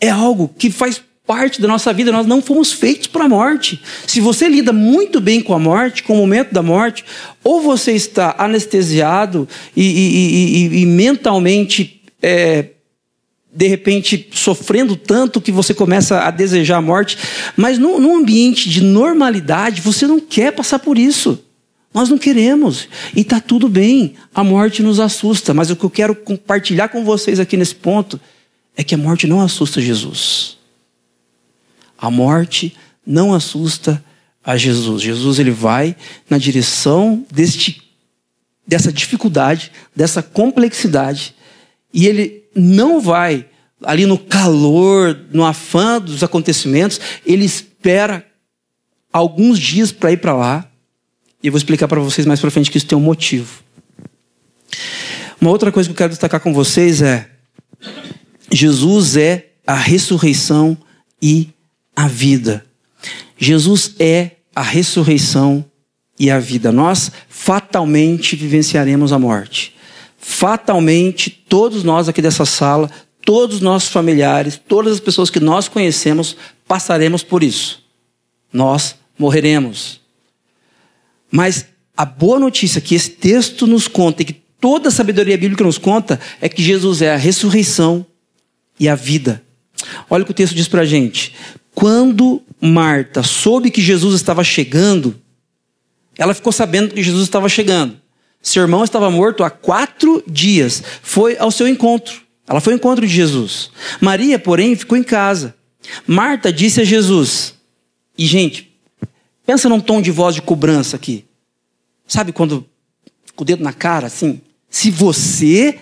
[0.00, 2.12] é algo que faz parte da nossa vida.
[2.12, 3.82] Nós não fomos feitos para a morte.
[4.06, 7.04] Se você lida muito bem com a morte, com o momento da morte,
[7.42, 12.70] ou você está anestesiado e, e, e, e mentalmente, é,
[13.56, 17.16] de repente, sofrendo tanto que você começa a desejar a morte,
[17.56, 21.42] mas num, num ambiente de normalidade, você não quer passar por isso.
[21.94, 22.86] Nós não queremos.
[23.14, 24.14] E está tudo bem.
[24.34, 25.54] A morte nos assusta.
[25.54, 28.20] Mas o que eu quero compartilhar com vocês aqui nesse ponto
[28.76, 30.58] é que a morte não assusta Jesus.
[31.96, 34.04] A morte não assusta
[34.44, 35.00] a Jesus.
[35.00, 35.96] Jesus ele vai
[36.28, 37.82] na direção deste,
[38.66, 41.34] dessa dificuldade, dessa complexidade,
[41.94, 43.46] e ele não vai
[43.84, 48.26] ali no calor, no afã dos acontecimentos, ele espera
[49.12, 50.68] alguns dias para ir para lá.
[51.42, 53.62] E eu vou explicar para vocês mais para frente que isso tem um motivo.
[55.40, 57.28] Uma outra coisa que eu quero destacar com vocês é
[58.50, 60.76] Jesus é a ressurreição
[61.20, 61.50] e
[61.94, 62.64] a vida.
[63.36, 65.64] Jesus é a ressurreição
[66.18, 66.72] e a vida.
[66.72, 69.75] Nós fatalmente vivenciaremos a morte.
[70.28, 72.90] Fatalmente, todos nós aqui dessa sala,
[73.24, 76.36] todos os nossos familiares, todas as pessoas que nós conhecemos,
[76.66, 77.80] passaremos por isso.
[78.52, 80.00] Nós morreremos.
[81.30, 85.62] Mas a boa notícia que esse texto nos conta e que toda a sabedoria bíblica
[85.62, 88.04] nos conta é que Jesus é a ressurreição
[88.80, 89.44] e a vida.
[90.10, 91.34] Olha o que o texto diz para a gente.
[91.72, 95.14] Quando Marta soube que Jesus estava chegando,
[96.18, 98.04] ela ficou sabendo que Jesus estava chegando.
[98.46, 100.80] Seu irmão estava morto há quatro dias.
[101.02, 102.22] Foi ao seu encontro.
[102.46, 103.72] Ela foi ao encontro de Jesus.
[104.00, 105.52] Maria, porém, ficou em casa.
[106.06, 107.54] Marta disse a Jesus.
[108.16, 108.72] E, gente,
[109.44, 111.24] pensa num tom de voz de cobrança aqui.
[112.06, 112.64] Sabe quando
[113.34, 114.40] com o dedo na cara, assim?
[114.70, 115.80] Se você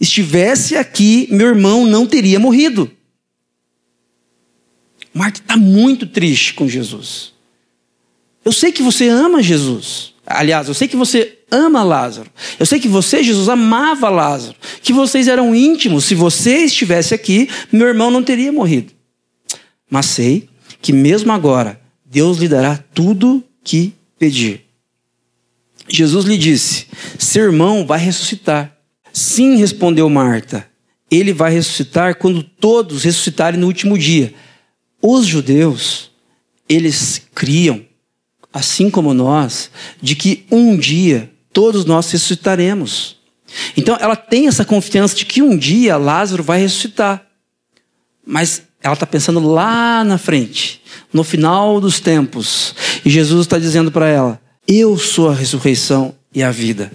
[0.00, 2.88] estivesse aqui, meu irmão não teria morrido.
[5.12, 7.32] Marta está muito triste com Jesus.
[8.44, 10.14] Eu sei que você ama Jesus.
[10.24, 12.30] Aliás, eu sei que você ama Lázaro.
[12.58, 14.56] Eu sei que você, Jesus, amava Lázaro.
[14.82, 16.04] Que vocês eram íntimos.
[16.04, 18.92] Se você estivesse aqui, meu irmão não teria morrido.
[19.90, 20.48] Mas sei
[20.80, 24.66] que mesmo agora, Deus lhe dará tudo que pedir.
[25.88, 26.86] Jesus lhe disse:
[27.18, 28.76] Seu irmão vai ressuscitar.
[29.12, 30.68] Sim, respondeu Marta.
[31.10, 34.32] Ele vai ressuscitar quando todos ressuscitarem no último dia.
[35.02, 36.10] Os judeus,
[36.68, 37.84] eles criam,
[38.52, 43.16] assim como nós, de que um dia todos nós ressuscitaremos.
[43.76, 47.26] Então ela tem essa confiança de que um dia Lázaro vai ressuscitar.
[48.24, 50.80] Mas ela está pensando lá na frente,
[51.12, 52.74] no final dos tempos.
[53.04, 56.92] E Jesus está dizendo para ela: Eu sou a ressurreição e a vida.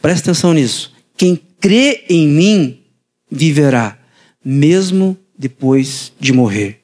[0.00, 0.92] Presta atenção nisso.
[1.16, 2.80] Quem crê em mim
[3.30, 3.98] viverá,
[4.44, 6.80] mesmo depois de morrer.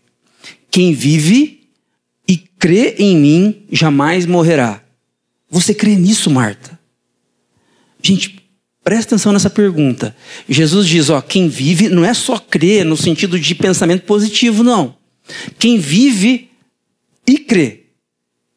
[0.70, 1.68] Quem vive
[2.26, 4.82] e crê em mim jamais morrerá.
[5.50, 6.73] Você crê nisso, Marta?
[8.04, 8.38] Gente,
[8.82, 10.14] presta atenção nessa pergunta.
[10.46, 14.94] Jesus diz: ó, quem vive não é só crer no sentido de pensamento positivo, não.
[15.58, 16.50] Quem vive
[17.26, 17.84] e crê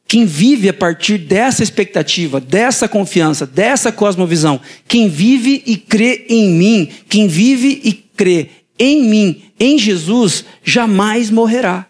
[0.05, 6.49] Quem vive a partir dessa expectativa, dessa confiança, dessa cosmovisão, quem vive e crê em
[6.49, 11.87] mim, quem vive e crê em mim, em Jesus, jamais morrerá.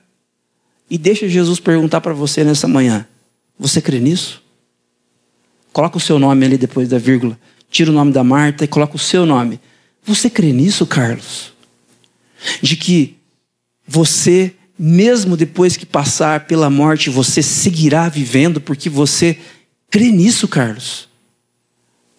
[0.89, 3.07] E deixa Jesus perguntar para você nessa manhã:
[3.57, 4.46] você crê nisso?
[5.77, 7.39] Coloca o seu nome ali depois da vírgula.
[7.69, 9.59] Tira o nome da Marta e coloca o seu nome.
[10.03, 11.53] Você crê nisso, Carlos?
[12.63, 13.15] De que
[13.87, 19.37] você, mesmo depois que passar pela morte, você seguirá vivendo porque você
[19.87, 21.07] crê nisso, Carlos?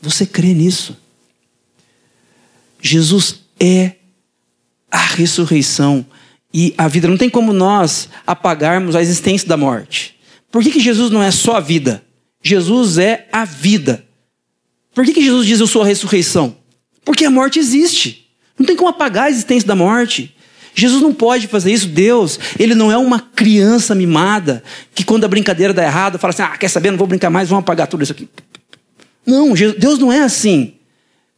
[0.01, 0.97] Você crê nisso?
[2.81, 3.97] Jesus é
[4.88, 6.07] a ressurreição
[6.55, 7.09] e a vida.
[7.09, 10.16] Não tem como nós apagarmos a existência da morte.
[10.49, 12.05] Por que, que Jesus não é só a vida?
[12.42, 14.05] Jesus é a vida.
[14.94, 16.57] Por que, que Jesus diz eu sou a ressurreição?
[17.05, 18.29] Porque a morte existe.
[18.59, 20.35] Não tem como apagar a existência da morte.
[20.74, 21.88] Jesus não pode fazer isso.
[21.88, 24.62] Deus, ele não é uma criança mimada
[24.94, 27.48] que quando a brincadeira dá errado, fala assim: ah, quer saber, não vou brincar mais,
[27.48, 28.29] vamos apagar tudo isso aqui.
[29.24, 30.74] Não, Deus não é assim.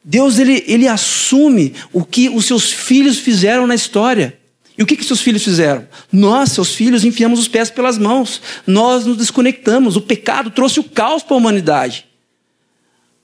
[0.02, 4.39] Deus ele, ele assume o que os seus filhos fizeram na história.
[4.80, 5.86] E o que, que seus filhos fizeram?
[6.10, 8.40] Nós, seus filhos, enfiamos os pés pelas mãos.
[8.66, 9.94] Nós nos desconectamos.
[9.94, 12.06] O pecado trouxe o caos para a humanidade.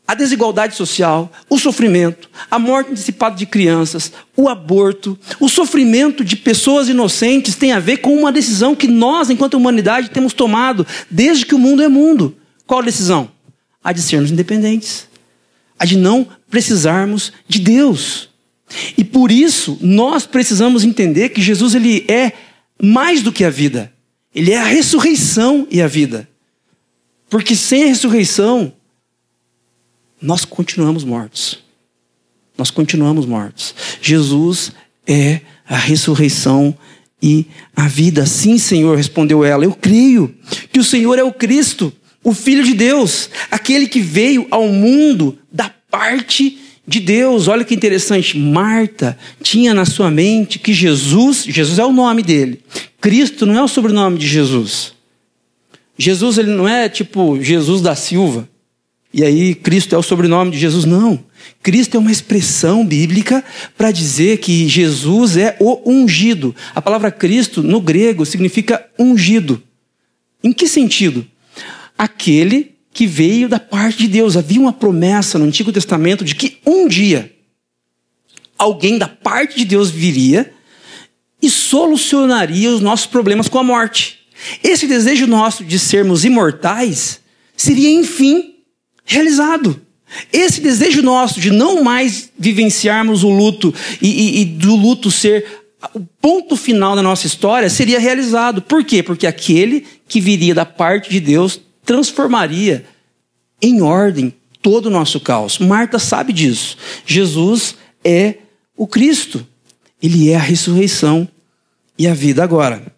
[0.07, 6.37] A desigualdade social, o sofrimento, a morte antecipada de crianças, o aborto, o sofrimento de
[6.37, 11.47] pessoas inocentes tem a ver com uma decisão que nós, enquanto humanidade, temos tomado desde
[11.47, 12.37] que o mundo é mundo.
[12.67, 13.31] Qual a decisão?
[13.83, 15.09] A de sermos independentes.
[15.79, 18.29] A de não precisarmos de Deus.
[18.97, 22.33] E por isso, nós precisamos entender que Jesus ele é
[22.83, 23.93] mais do que a vida.
[24.35, 26.29] Ele é a ressurreição e a vida.
[27.31, 28.73] Porque sem a ressurreição,
[30.21, 31.65] nós continuamos mortos.
[32.57, 33.75] Nós continuamos mortos.
[34.01, 34.73] Jesus
[35.07, 36.77] é a ressurreição
[37.23, 38.27] e a vida.
[38.27, 39.65] Sim, Senhor, respondeu ela.
[39.65, 40.35] Eu creio
[40.73, 45.39] que o Senhor é o Cristo, o Filho de Deus, aquele que veio ao mundo
[45.51, 47.49] da parte de Deus.
[47.49, 48.39] Olha que interessante.
[48.39, 52.61] Marta tinha na sua mente que Jesus, Jesus é o nome dele.
[53.01, 54.95] Cristo não é o sobrenome de Jesus.
[55.99, 58.49] Jesus ele não é tipo Jesus da Silva.
[59.13, 61.19] E aí Cristo é o sobrenome de Jesus, não.
[61.63, 63.43] Cristo é uma expressão bíblica
[63.77, 66.55] para dizer que Jesus é o ungido.
[66.75, 69.63] A palavra Cristo no grego significa ungido.
[70.45, 71.27] Em que sentido?
[71.97, 74.39] Aquele que veio da parte de Deus.
[74.39, 77.31] Havia uma promessa no Antigo Testamento de que um dia
[78.59, 80.51] alguém da parte de Deus viria
[81.43, 84.21] e solucionaria os nossos problemas com a morte.
[84.65, 87.21] Esse desejo nosso de sermos imortais
[87.55, 88.55] seria, enfim,
[89.05, 89.79] realizado.
[90.33, 95.45] Esse desejo nosso de não mais vivenciarmos o luto e, e, e do luto ser
[95.93, 98.63] o ponto final da nossa história seria realizado.
[98.63, 99.03] Por quê?
[99.03, 102.85] Porque aquele que viria da parte de Deus transformaria
[103.63, 105.59] em ordem todo o nosso caos.
[105.59, 106.77] Marta sabe disso.
[107.07, 108.35] Jesus é
[108.77, 109.47] o Cristo.
[110.03, 111.27] Ele é a ressurreição
[111.97, 112.43] e a vida.
[112.43, 112.93] Agora,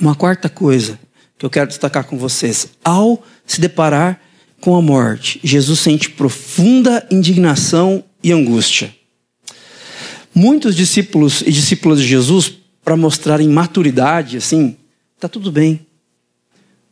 [0.00, 0.98] uma quarta coisa
[1.36, 2.68] que eu quero destacar com vocês.
[2.82, 4.20] Ao se deparar
[4.60, 8.94] com a morte, Jesus sente profunda indignação e angústia.
[10.34, 12.52] Muitos discípulos e discípulas de Jesus,
[12.84, 14.76] para mostrarem maturidade, assim,
[15.18, 15.86] tá tudo bem,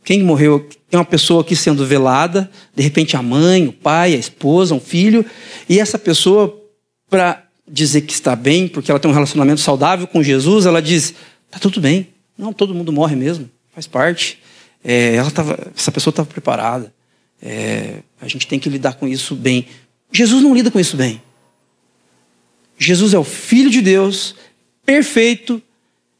[0.05, 0.68] quem morreu?
[0.94, 4.80] Tem uma pessoa aqui sendo velada, de repente a mãe, o pai, a esposa, um
[4.80, 5.26] filho,
[5.68, 6.57] e essa pessoa,
[7.11, 11.12] para dizer que está bem, porque ela tem um relacionamento saudável com Jesus, ela diz:
[11.46, 12.11] está tudo bem.
[12.38, 14.38] Não, todo mundo morre mesmo, faz parte.
[14.85, 16.94] É, ela tava, essa pessoa estava preparada.
[17.42, 19.66] É, a gente tem que lidar com isso bem.
[20.12, 21.20] Jesus não lida com isso bem.
[22.78, 24.37] Jesus é o Filho de Deus,
[24.87, 25.61] perfeito,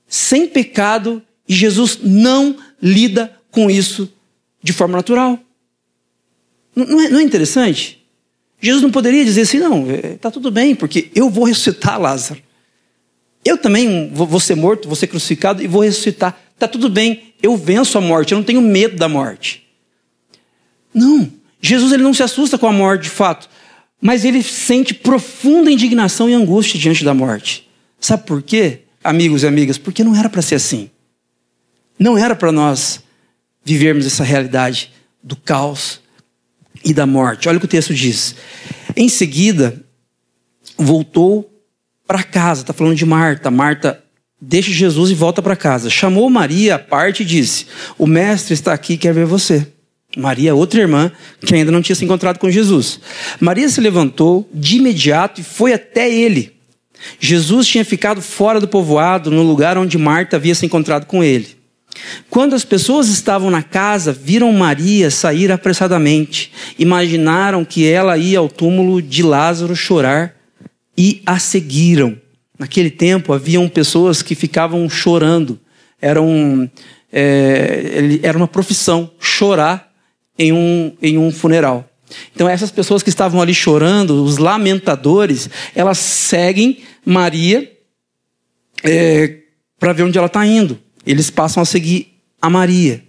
[0.09, 4.13] sem pecado, e Jesus não lida com isso
[4.65, 5.39] de forma natural.
[6.75, 8.03] Não é, não é interessante?
[8.59, 12.43] Jesus não poderia dizer assim, não, está é, tudo bem, porque eu vou ressuscitar Lázaro.
[13.45, 16.41] Eu também vou ser morto, vou ser crucificado e vou ressuscitar.
[16.55, 19.67] Está tudo bem, eu venço a morte, eu não tenho medo da morte.
[20.95, 23.51] Não, Jesus ele não se assusta com a morte de fato,
[24.01, 27.69] mas ele sente profunda indignação e angústia diante da morte.
[28.01, 29.77] Sabe por quê, amigos e amigas?
[29.77, 30.89] Porque não era para ser assim.
[31.99, 33.04] Não era para nós
[33.65, 34.93] vivermos essa realidade
[35.23, 36.01] do caos
[36.85, 37.49] e da morte.
[37.49, 38.35] Olha o que o texto diz.
[38.95, 39.83] Em seguida,
[40.77, 41.51] voltou
[42.07, 42.61] para casa.
[42.61, 43.51] Está falando de Marta.
[43.51, 44.03] Marta
[44.41, 45.89] deixa Jesus e volta para casa.
[45.89, 47.67] Chamou Maria à parte e disse:
[47.99, 49.67] O mestre está aqui e quer ver você.
[50.17, 51.11] Maria, outra irmã,
[51.41, 53.01] que ainda não tinha se encontrado com Jesus.
[53.41, 56.55] Maria se levantou de imediato e foi até ele.
[57.19, 61.57] Jesus tinha ficado fora do povoado, no lugar onde Marta havia se encontrado com ele.
[62.31, 66.53] Quando as pessoas estavam na casa, viram Maria sair apressadamente.
[66.79, 70.35] Imaginaram que ela ia ao túmulo de Lázaro chorar
[70.97, 72.19] e a seguiram.
[72.59, 75.59] Naquele tempo haviam pessoas que ficavam chorando.
[76.01, 76.69] Era, um,
[77.13, 79.93] é, era uma profissão chorar
[80.39, 81.89] em um, em um funeral.
[82.35, 87.71] Então essas pessoas que estavam ali chorando, os lamentadores, elas seguem Maria
[88.83, 89.39] é,
[89.79, 90.79] para ver onde ela está indo.
[91.07, 93.05] Eles passam a seguir a Maria.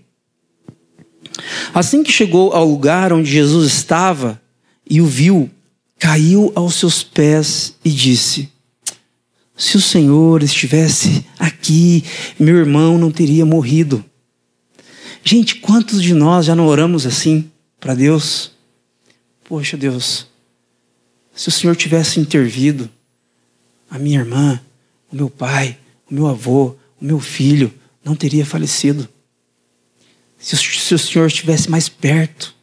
[1.73, 4.41] Assim que chegou ao lugar onde Jesus estava
[4.89, 5.49] e o viu,
[5.99, 8.49] caiu aos seus pés e disse:
[9.55, 12.03] Se o Senhor estivesse aqui,
[12.39, 14.03] meu irmão não teria morrido.
[15.23, 18.51] Gente, quantos de nós já não oramos assim para Deus?
[19.43, 20.27] Poxa, Deus,
[21.35, 22.89] se o Senhor tivesse intervido,
[23.89, 24.59] a minha irmã,
[25.11, 25.77] o meu pai,
[26.09, 27.73] o meu avô, o meu filho
[28.05, 29.09] não teria falecido.
[30.37, 32.53] Se o, se o Senhor estivesse mais perto.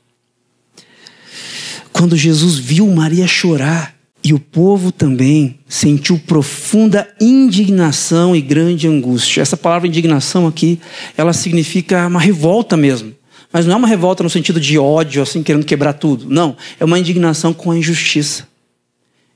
[1.92, 9.40] Quando Jesus viu Maria chorar, e o povo também sentiu profunda indignação e grande angústia.
[9.42, 10.78] Essa palavra indignação aqui,
[11.16, 13.12] ela significa uma revolta mesmo.
[13.52, 16.30] Mas não é uma revolta no sentido de ódio, assim, querendo quebrar tudo.
[16.30, 16.56] Não.
[16.78, 18.46] É uma indignação com a injustiça.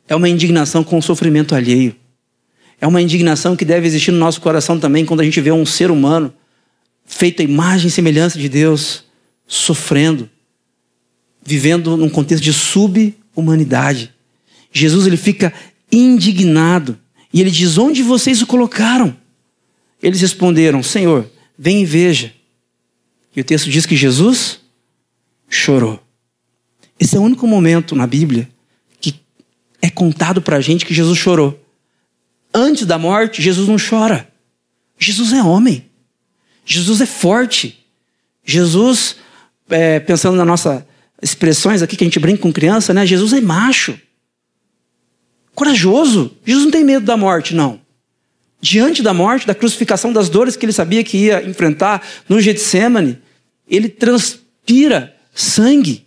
[0.09, 1.95] É uma indignação com o sofrimento alheio.
[2.87, 5.67] É uma indignação que deve existir no nosso coração também quando a gente vê um
[5.67, 6.33] ser humano
[7.05, 9.03] feito a imagem e semelhança de Deus,
[9.45, 10.31] sofrendo,
[11.45, 14.15] vivendo num contexto de subhumanidade.
[14.73, 15.53] Jesus ele fica
[15.91, 16.97] indignado
[17.33, 19.17] e ele diz: Onde vocês o colocaram?
[20.01, 21.29] Eles responderam: Senhor,
[21.59, 22.33] vem e veja.
[23.35, 24.61] E o texto diz que Jesus
[25.49, 26.01] chorou.
[27.01, 28.49] Esse é o único momento na Bíblia
[29.01, 29.13] que
[29.83, 31.66] é contado para a gente que Jesus chorou
[32.57, 34.27] antes da morte, Jesus não chora.
[34.99, 35.85] Jesus é homem.
[36.65, 37.85] Jesus é forte.
[38.43, 39.17] Jesus,
[39.69, 40.83] é, pensando nas nossas
[41.21, 43.05] expressões aqui que a gente brinca com criança, né?
[43.05, 44.01] Jesus é macho.
[45.55, 46.35] Corajoso.
[46.45, 47.81] Jesus não tem medo da morte, não.
[48.61, 53.19] Diante da morte, da crucificação, das dores que ele sabia que ia enfrentar no Getsemane,
[53.69, 56.07] ele transpira sangue.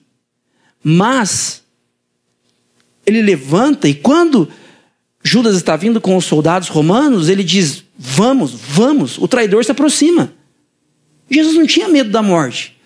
[0.83, 1.63] Mas
[3.05, 4.49] ele levanta e quando
[5.23, 10.33] Judas está vindo com os soldados romanos, ele diz: Vamos, vamos, o traidor se aproxima.
[11.29, 12.77] Jesus não tinha medo da morte,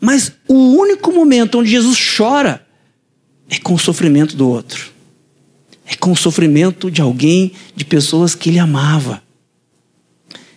[0.00, 2.64] mas o único momento onde Jesus chora
[3.48, 4.90] é com o sofrimento do outro,
[5.84, 9.22] é com o sofrimento de alguém, de pessoas que ele amava.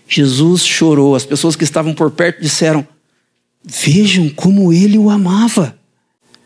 [0.07, 2.87] Jesus chorou, as pessoas que estavam por perto disseram:
[3.63, 5.75] Vejam como ele o amava.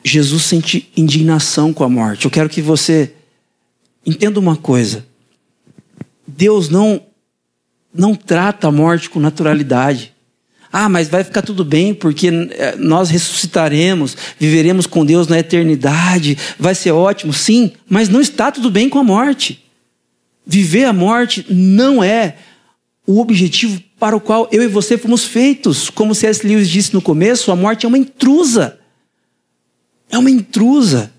[0.03, 2.23] Jesus sente indignação com a morte.
[2.23, 3.11] Eu quero que você
[4.08, 5.05] Entenda uma coisa.
[6.26, 7.01] Deus não
[7.93, 10.14] não trata a morte com naturalidade.
[10.72, 16.38] Ah, mas vai ficar tudo bem porque eh, nós ressuscitaremos, viveremos com Deus na eternidade,
[16.60, 17.34] vai ser ótimo.
[17.34, 19.66] Sim, mas não está tudo bem com a morte.
[20.45, 22.36] Viver a morte não é
[23.05, 25.89] o objetivo para o qual eu e você fomos feitos.
[25.89, 26.45] Como C.S.
[26.45, 28.80] Lewis disse no começo, a morte é uma intrusa.
[30.10, 31.12] É uma intrusa.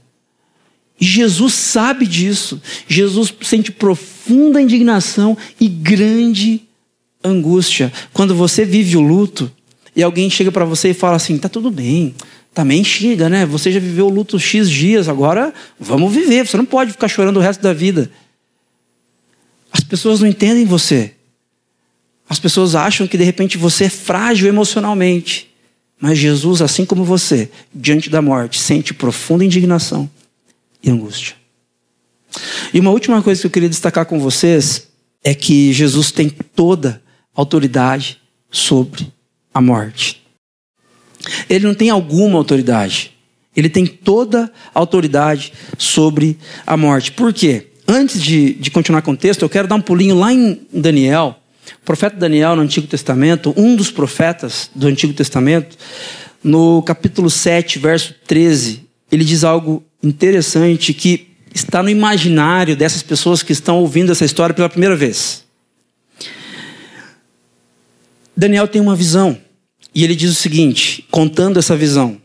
[0.98, 2.60] Jesus sabe disso.
[2.88, 6.62] Jesus sente profunda indignação e grande
[7.22, 7.92] angústia.
[8.12, 9.50] Quando você vive o luto
[9.94, 12.14] e alguém chega para você e fala assim: tá tudo bem,
[12.52, 13.46] também chega, né?
[13.46, 16.46] Você já viveu o luto X dias, agora vamos viver.
[16.46, 18.10] Você não pode ficar chorando o resto da vida.
[19.70, 21.12] As pessoas não entendem você.
[22.28, 25.48] As pessoas acham que de repente você é frágil emocionalmente.
[26.00, 30.08] Mas Jesus, assim como você, diante da morte, sente profunda indignação
[30.82, 31.36] e angústia.
[32.72, 34.88] E uma última coisa que eu queria destacar com vocês
[35.24, 37.02] é que Jesus tem toda
[37.34, 38.20] autoridade
[38.50, 39.12] sobre
[39.52, 40.22] a morte.
[41.48, 43.12] Ele não tem alguma autoridade.
[43.56, 47.12] Ele tem toda autoridade sobre a morte.
[47.12, 47.68] Por quê?
[47.86, 51.40] Antes de, de continuar com o texto, eu quero dar um pulinho lá em Daniel.
[51.82, 55.76] O profeta Daniel, no Antigo Testamento, um dos profetas do Antigo Testamento,
[56.42, 63.42] no capítulo 7, verso 13, ele diz algo interessante que está no imaginário dessas pessoas
[63.42, 65.44] que estão ouvindo essa história pela primeira vez.
[68.36, 69.36] Daniel tem uma visão
[69.94, 72.20] e ele diz o seguinte, contando essa visão: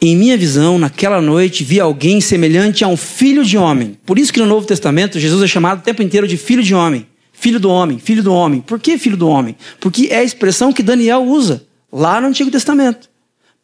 [0.00, 3.96] Em minha visão, naquela noite, vi alguém semelhante a um filho de homem.
[4.04, 6.74] Por isso que no Novo Testamento Jesus é chamado o tempo inteiro de filho de
[6.74, 7.06] homem.
[7.32, 8.60] Filho do homem, filho do homem.
[8.60, 9.56] Por que filho do homem?
[9.80, 13.08] Porque é a expressão que Daniel usa lá no Antigo Testamento.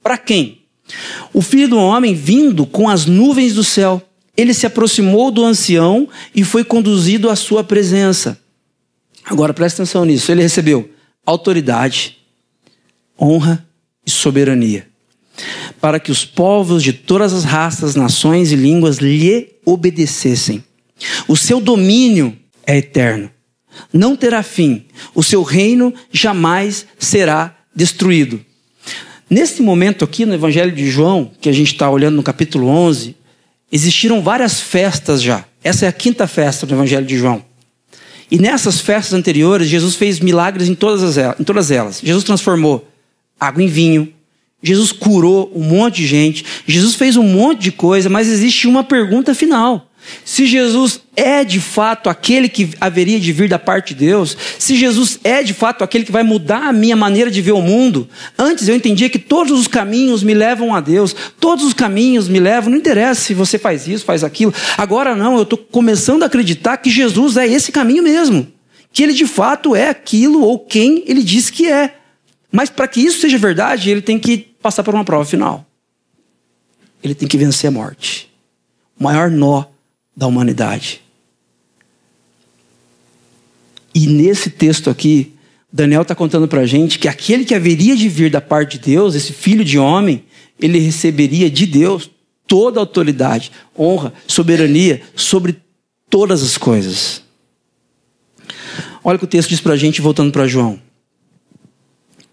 [0.02, 0.63] Para quem?
[1.32, 4.02] O filho do homem, vindo com as nuvens do céu,
[4.36, 8.38] ele se aproximou do ancião e foi conduzido à sua presença.
[9.24, 10.30] Agora preste atenção nisso.
[10.30, 10.90] Ele recebeu
[11.24, 12.18] autoridade,
[13.18, 13.66] honra
[14.06, 14.86] e soberania,
[15.80, 20.62] para que os povos de todas as raças, nações e línguas lhe obedecessem.
[21.26, 23.30] O seu domínio é eterno,
[23.92, 28.44] não terá fim, o seu reino jamais será destruído.
[29.28, 33.16] Nesse momento aqui no Evangelho de João, que a gente está olhando no capítulo 11,
[33.72, 35.44] existiram várias festas já.
[35.62, 37.42] Essa é a quinta festa do Evangelho de João.
[38.30, 42.00] E nessas festas anteriores, Jesus fez milagres em todas, elas, em todas elas.
[42.02, 42.86] Jesus transformou
[43.38, 44.12] água em vinho.
[44.62, 46.44] Jesus curou um monte de gente.
[46.66, 49.90] Jesus fez um monte de coisa, mas existe uma pergunta final.
[50.24, 54.76] Se Jesus é de fato aquele que haveria de vir da parte de Deus, se
[54.76, 58.08] Jesus é de fato aquele que vai mudar a minha maneira de ver o mundo,
[58.38, 62.40] antes eu entendia que todos os caminhos me levam a Deus, todos os caminhos me
[62.40, 64.52] levam, não interessa se você faz isso, faz aquilo.
[64.76, 68.46] Agora não, eu estou começando a acreditar que Jesus é esse caminho mesmo,
[68.92, 71.96] que ele de fato é aquilo ou quem ele diz que é.
[72.50, 75.66] Mas para que isso seja verdade, ele tem que passar por uma prova final.
[77.02, 78.30] Ele tem que vencer a morte.
[78.98, 79.73] O maior nó
[80.16, 81.00] da humanidade.
[83.94, 85.32] E nesse texto aqui,
[85.72, 88.86] Daniel está contando para a gente que aquele que haveria de vir da parte de
[88.92, 90.24] Deus, esse filho de homem,
[90.60, 92.10] ele receberia de Deus
[92.46, 95.56] toda a autoridade, honra, soberania sobre
[96.10, 97.22] todas as coisas.
[99.02, 100.80] Olha o que o texto diz para a gente, voltando para João.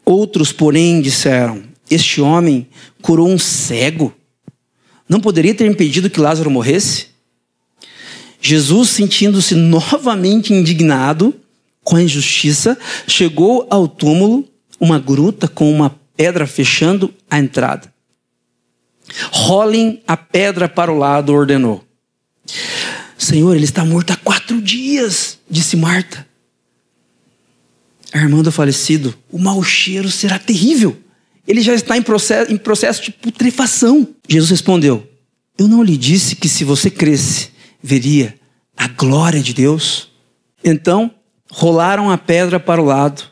[0.05, 2.67] Outros, porém, disseram: Este homem
[3.01, 4.13] curou um cego.
[5.07, 7.10] Não poderia ter impedido que Lázaro morresse?
[8.41, 11.33] Jesus, sentindo-se novamente indignado
[11.83, 12.77] com a injustiça,
[13.07, 14.47] chegou ao túmulo,
[14.79, 17.93] uma gruta com uma pedra fechando a entrada.
[19.31, 21.83] Rolem a pedra para o lado, ordenou.
[23.17, 26.25] Senhor, ele está morto há quatro dias, disse Marta.
[28.11, 30.97] A irmã do falecido, o mau cheiro será terrível.
[31.47, 34.07] Ele já está em processo, em processo de putrefação.
[34.27, 35.07] Jesus respondeu:
[35.57, 37.49] Eu não lhe disse que se você cresce,
[37.81, 38.39] veria
[38.75, 40.09] a glória de Deus.
[40.63, 41.11] Então,
[41.51, 43.23] rolaram a pedra para o lado.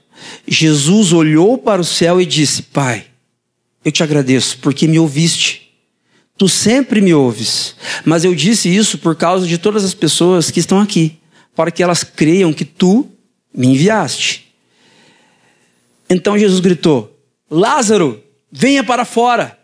[0.48, 3.06] Jesus olhou para o céu e disse: Pai,
[3.84, 5.74] eu te agradeço porque me ouviste.
[6.38, 7.76] Tu sempre me ouves,
[8.06, 11.20] mas eu disse isso por causa de todas as pessoas que estão aqui,
[11.54, 13.10] para que elas creiam que tu
[13.54, 14.54] me enviaste.
[16.10, 17.18] Então Jesus gritou:
[17.50, 19.58] Lázaro, venha para fora.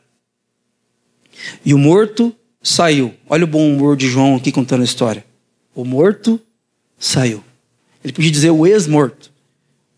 [1.63, 2.35] E o morto
[2.65, 3.13] saiu.
[3.29, 5.23] Olha o bom humor de João aqui contando a história.
[5.75, 6.41] O morto
[6.97, 7.43] saiu.
[8.03, 9.31] Ele podia dizer o ex-morto.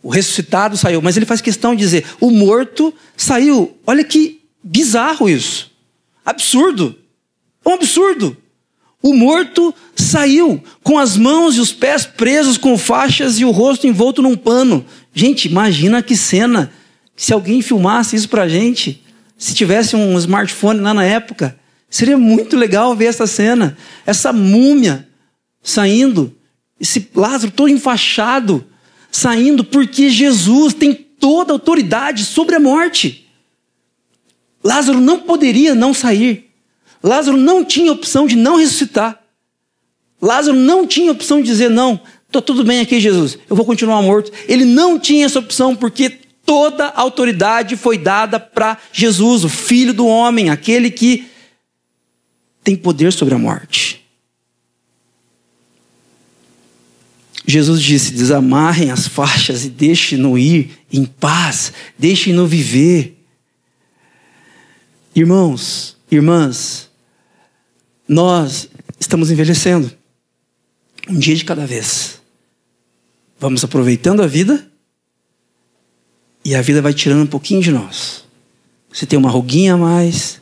[0.03, 1.01] O ressuscitado saiu.
[1.01, 3.77] Mas ele faz questão de dizer: o morto saiu.
[3.87, 5.71] Olha que bizarro isso.
[6.25, 6.95] Absurdo.
[7.63, 8.35] É um absurdo.
[9.01, 13.87] O morto saiu com as mãos e os pés presos com faixas e o rosto
[13.87, 14.85] envolto num pano.
[15.13, 16.71] Gente, imagina que cena.
[17.15, 19.01] Se alguém filmasse isso pra gente,
[19.37, 21.57] se tivesse um smartphone lá na época,
[21.89, 25.07] Seria muito legal ver essa cena, essa múmia
[25.63, 26.35] saindo,
[26.79, 28.65] esse Lázaro todo enfaixado,
[29.11, 33.27] saindo, porque Jesus tem toda a autoridade sobre a morte.
[34.63, 36.49] Lázaro não poderia não sair.
[37.01, 39.21] Lázaro não tinha opção de não ressuscitar.
[40.21, 44.01] Lázaro não tinha opção de dizer: Não, estou tudo bem aqui, Jesus, eu vou continuar
[44.01, 44.31] morto.
[44.47, 46.09] Ele não tinha essa opção, porque
[46.45, 51.27] toda a autoridade foi dada para Jesus, o Filho do Homem, aquele que
[52.67, 54.05] tem poder sobre a morte.
[57.45, 63.25] Jesus disse: desamarrem as faixas e deixem-no ir em paz, deixem-no viver.
[65.15, 66.89] Irmãos, irmãs,
[68.05, 69.89] nós estamos envelhecendo,
[71.07, 72.21] um dia de cada vez.
[73.39, 74.69] Vamos aproveitando a vida
[76.43, 78.25] e a vida vai tirando um pouquinho de nós.
[78.91, 80.41] Você tem uma ruguinha a mais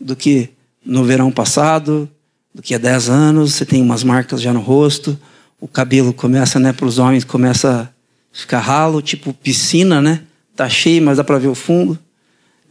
[0.00, 0.53] do que
[0.84, 2.08] no verão passado,
[2.54, 5.18] do que há 10 anos, você tem umas marcas já no rosto,
[5.60, 10.22] o cabelo começa, né, para os homens, começa a ficar ralo, tipo piscina, né?
[10.54, 11.98] Tá cheio, mas dá para ver o fundo.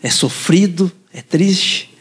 [0.01, 1.93] É sofrido, é triste.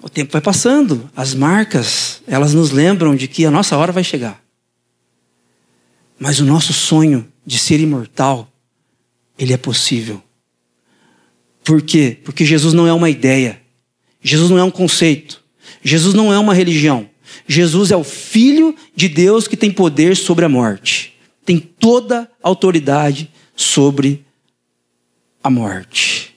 [0.00, 4.04] O tempo vai passando, as marcas, elas nos lembram de que a nossa hora vai
[4.04, 4.40] chegar.
[6.18, 8.48] Mas o nosso sonho de ser imortal,
[9.38, 10.22] ele é possível.
[11.64, 12.16] Por quê?
[12.24, 13.60] Porque Jesus não é uma ideia.
[14.26, 15.40] Jesus não é um conceito.
[15.84, 17.08] Jesus não é uma religião.
[17.46, 21.14] Jesus é o Filho de Deus que tem poder sobre a morte.
[21.44, 24.26] Tem toda a autoridade sobre
[25.44, 26.34] a morte.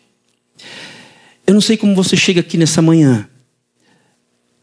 [1.48, 3.28] Eu não sei como você chega aqui nessa manhã.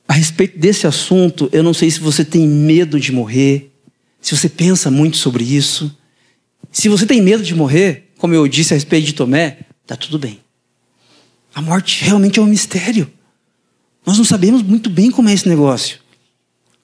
[0.07, 3.73] A respeito desse assunto, eu não sei se você tem medo de morrer,
[4.21, 5.93] se você pensa muito sobre isso.
[6.71, 10.17] Se você tem medo de morrer, como eu disse a respeito de Tomé, está tudo
[10.17, 10.39] bem.
[11.53, 13.16] A morte realmente é um mistério.
[14.07, 15.99] Nós não sabemos muito bem como é esse negócio.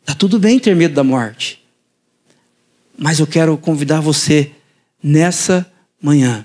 [0.00, 1.62] Está tudo bem ter medo da morte.
[2.98, 4.50] Mas eu quero convidar você
[5.00, 5.70] nessa
[6.02, 6.44] manhã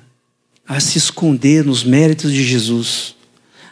[0.67, 3.15] a se esconder nos méritos de Jesus.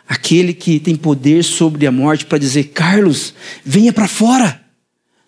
[0.10, 4.62] Aquele que tem poder sobre a morte para dizer: Carlos, venha para fora.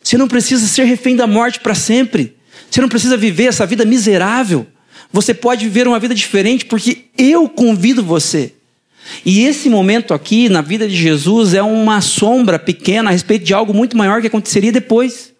[0.01, 2.37] Você não precisa ser refém da morte para sempre.
[2.71, 4.65] Você não precisa viver essa vida miserável.
[5.11, 8.53] Você pode viver uma vida diferente porque eu convido você.
[9.25, 13.53] E esse momento aqui na vida de Jesus é uma sombra pequena a respeito de
[13.53, 15.33] algo muito maior que aconteceria depois.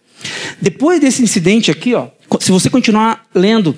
[0.61, 2.07] Depois desse incidente aqui, ó,
[2.39, 3.77] se você continuar lendo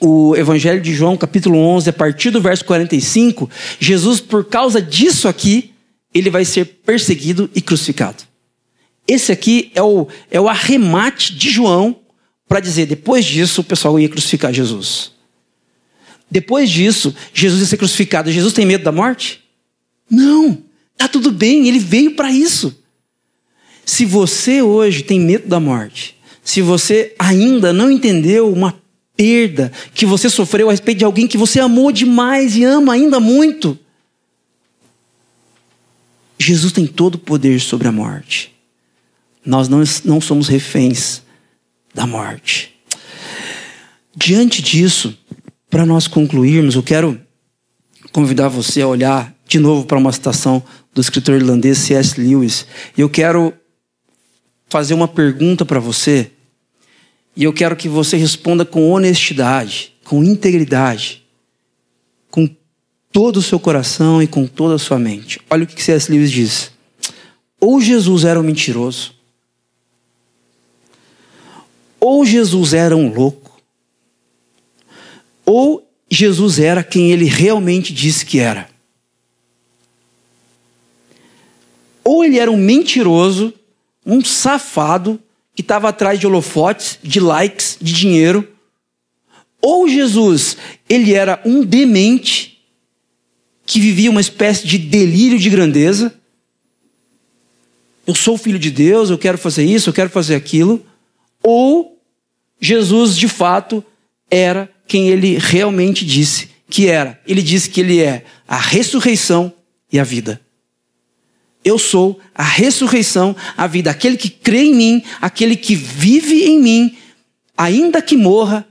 [0.00, 3.48] o Evangelho de João, capítulo 11, a partir do verso 45,
[3.78, 5.72] Jesus, por causa disso aqui,
[6.12, 8.24] ele vai ser perseguido e crucificado.
[9.06, 11.96] Esse aqui é o, é o arremate de João
[12.48, 15.11] para dizer: depois disso, o pessoal ia crucificar Jesus.
[16.32, 18.32] Depois disso, Jesus ia ser crucificado.
[18.32, 19.44] Jesus tem medo da morte?
[20.10, 20.62] Não,
[20.94, 22.74] está tudo bem, ele veio para isso.
[23.84, 28.80] Se você hoje tem medo da morte, se você ainda não entendeu uma
[29.14, 33.20] perda que você sofreu a respeito de alguém que você amou demais e ama ainda
[33.20, 33.78] muito,
[36.38, 38.54] Jesus tem todo o poder sobre a morte.
[39.44, 41.20] Nós não, não somos reféns
[41.92, 42.74] da morte.
[44.16, 45.14] Diante disso,
[45.72, 47.18] para nós concluirmos, eu quero
[48.12, 50.62] convidar você a olhar de novo para uma citação
[50.92, 52.20] do escritor irlandês C.S.
[52.20, 52.66] Lewis.
[52.94, 53.54] E eu quero
[54.68, 56.30] fazer uma pergunta para você.
[57.34, 61.24] E eu quero que você responda com honestidade, com integridade,
[62.30, 62.46] com
[63.10, 65.40] todo o seu coração e com toda a sua mente.
[65.48, 66.12] Olha o que C.S.
[66.12, 66.70] Lewis diz.
[67.58, 69.14] Ou Jesus era um mentiroso,
[71.98, 73.51] ou Jesus era um louco,
[75.44, 78.68] ou Jesus era quem ele realmente disse que era.
[82.04, 83.54] Ou ele era um mentiroso,
[84.04, 85.20] um safado
[85.54, 88.48] que estava atrás de holofotes, de likes, de dinheiro.
[89.60, 90.56] Ou Jesus,
[90.88, 92.62] ele era um demente
[93.64, 96.12] que vivia uma espécie de delírio de grandeza.
[98.06, 100.84] Eu sou filho de Deus, eu quero fazer isso, eu quero fazer aquilo.
[101.42, 101.98] Ou
[102.60, 103.84] Jesus, de fato,
[104.30, 107.18] era quem ele realmente disse que era.
[107.26, 109.50] Ele disse que ele é a ressurreição
[109.90, 110.38] e a vida.
[111.64, 113.90] Eu sou a ressurreição, a vida.
[113.90, 116.98] Aquele que crê em mim, aquele que vive em mim,
[117.56, 118.68] ainda que morra,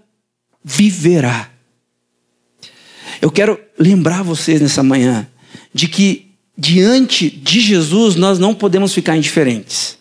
[0.63, 1.49] viverá.
[3.19, 5.27] Eu quero lembrar vocês nessa manhã
[5.73, 9.97] de que diante de Jesus nós não podemos ficar indiferentes.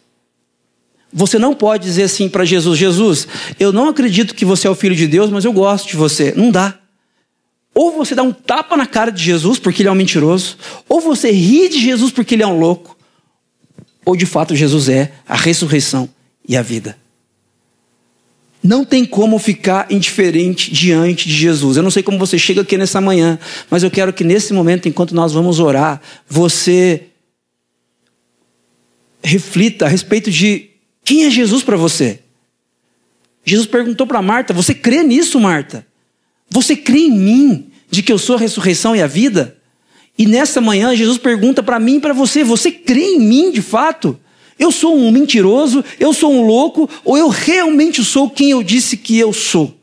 [1.12, 3.26] Você não pode dizer assim para Jesus: Jesus,
[3.58, 6.32] eu não acredito que você é o filho de Deus, mas eu gosto de você.
[6.36, 6.78] Não dá.
[7.74, 10.56] Ou você dá um tapa na cara de Jesus porque ele é um mentiroso,
[10.88, 12.96] ou você ri de Jesus porque ele é um louco,
[14.04, 16.08] ou de fato Jesus é a ressurreição
[16.46, 16.96] e a vida.
[18.62, 21.78] Não tem como ficar indiferente diante de Jesus.
[21.78, 23.38] Eu não sei como você chega aqui nessa manhã,
[23.70, 27.04] mas eu quero que nesse momento, enquanto nós vamos orar, você
[29.22, 30.69] reflita a respeito de
[31.10, 32.20] quem é Jesus para você?
[33.44, 35.84] Jesus perguntou para Marta: Você crê nisso, Marta?
[36.48, 39.58] Você crê em mim, de que eu sou a ressurreição e a vida?
[40.16, 43.60] E nessa manhã, Jesus pergunta para mim e para você: Você crê em mim de
[43.60, 44.16] fato?
[44.56, 45.84] Eu sou um mentiroso?
[45.98, 46.88] Eu sou um louco?
[47.04, 49.76] Ou eu realmente sou quem eu disse que eu sou?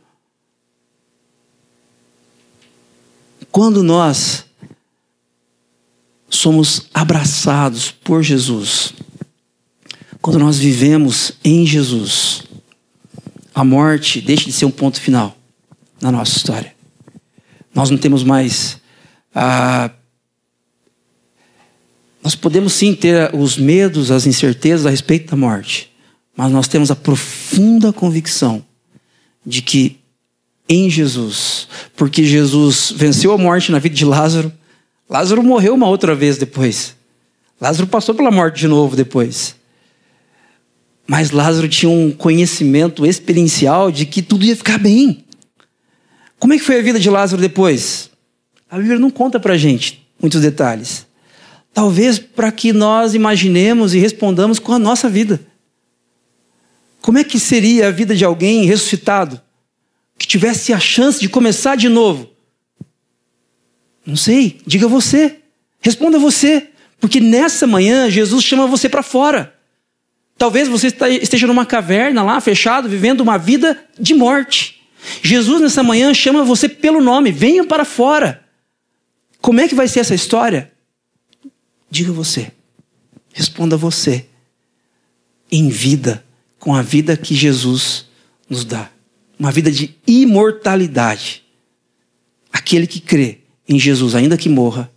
[3.51, 4.45] Quando nós
[6.29, 8.93] somos abraçados por Jesus,
[10.27, 12.43] quando nós vivemos em Jesus,
[13.55, 15.37] a morte deixa de ser um ponto final
[16.01, 16.75] na nossa história.
[17.73, 18.77] Nós não temos mais.
[19.33, 19.89] Ah,
[22.21, 25.95] nós podemos sim ter os medos, as incertezas a respeito da morte,
[26.35, 28.65] mas nós temos a profunda convicção
[29.45, 29.97] de que
[30.67, 34.51] em Jesus, porque Jesus venceu a morte na vida de Lázaro,
[35.09, 36.97] Lázaro morreu uma outra vez depois.
[37.61, 39.56] Lázaro passou pela morte de novo depois.
[41.07, 45.23] Mas Lázaro tinha um conhecimento experiencial de que tudo ia ficar bem.
[46.37, 48.09] Como é que foi a vida de Lázaro depois?
[48.69, 51.07] A Bíblia não conta pra gente muitos detalhes.
[51.73, 55.39] Talvez para que nós imaginemos e respondamos com a nossa vida.
[57.01, 59.39] Como é que seria a vida de alguém ressuscitado
[60.17, 62.29] que tivesse a chance de começar de novo?
[64.05, 65.39] Não sei, diga você.
[65.79, 69.56] Responda você, porque nessa manhã Jesus chama você para fora.
[70.37, 70.87] Talvez você
[71.21, 74.81] esteja numa caverna lá, fechado, vivendo uma vida de morte.
[75.23, 78.43] Jesus nessa manhã chama você pelo nome, venha para fora.
[79.41, 80.71] Como é que vai ser essa história?
[81.89, 82.51] Diga você,
[83.33, 84.25] responda você,
[85.51, 86.23] em vida,
[86.59, 88.05] com a vida que Jesus
[88.49, 88.89] nos dá
[89.39, 91.43] uma vida de imortalidade.
[92.51, 94.91] Aquele que crê em Jesus, ainda que morra,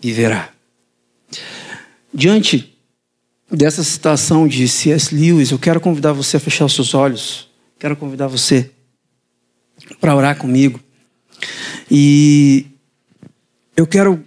[0.00, 0.52] viverá.
[2.12, 2.73] Diante
[3.50, 5.14] dessa citação de C.S.
[5.14, 7.48] Lewis, eu quero convidar você a fechar os seus olhos.
[7.78, 8.70] Quero convidar você
[10.00, 10.80] para orar comigo.
[11.90, 12.66] E
[13.76, 14.24] eu quero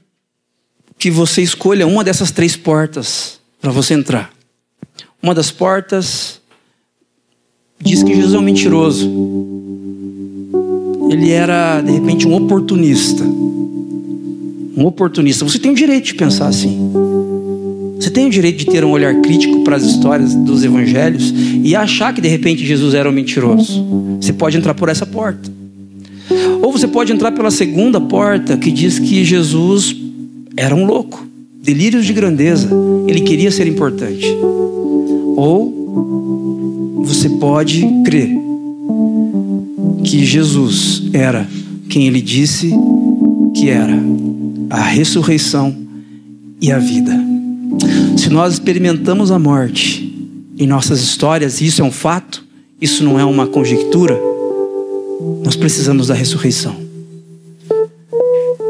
[0.98, 4.32] que você escolha uma dessas três portas para você entrar.
[5.22, 6.42] Uma das portas
[7.80, 9.10] diz que Jesus é um mentiroso.
[11.10, 13.24] Ele era, de repente, um oportunista.
[13.24, 15.46] Um oportunista.
[15.46, 16.92] Você tem o direito de pensar assim.
[18.00, 21.34] Você tem o direito de ter um olhar crítico para as histórias dos evangelhos
[21.64, 23.86] e achar que de repente Jesus era um mentiroso.
[24.22, 25.52] Você pode entrar por essa porta.
[26.62, 29.96] Ou você pode entrar pela segunda porta que diz que Jesus
[30.56, 31.26] era um louco,
[31.62, 32.70] delírios de grandeza,
[33.08, 34.26] ele queria ser importante.
[35.36, 38.30] Ou você pode crer
[40.04, 41.48] que Jesus era
[41.90, 42.72] quem ele disse
[43.54, 43.98] que era,
[44.70, 45.76] a ressurreição
[46.62, 47.27] e a vida.
[48.18, 50.14] Se nós experimentamos a morte
[50.58, 52.44] em nossas histórias, e isso é um fato,
[52.82, 54.20] isso não é uma conjectura,
[55.44, 56.76] nós precisamos da ressurreição.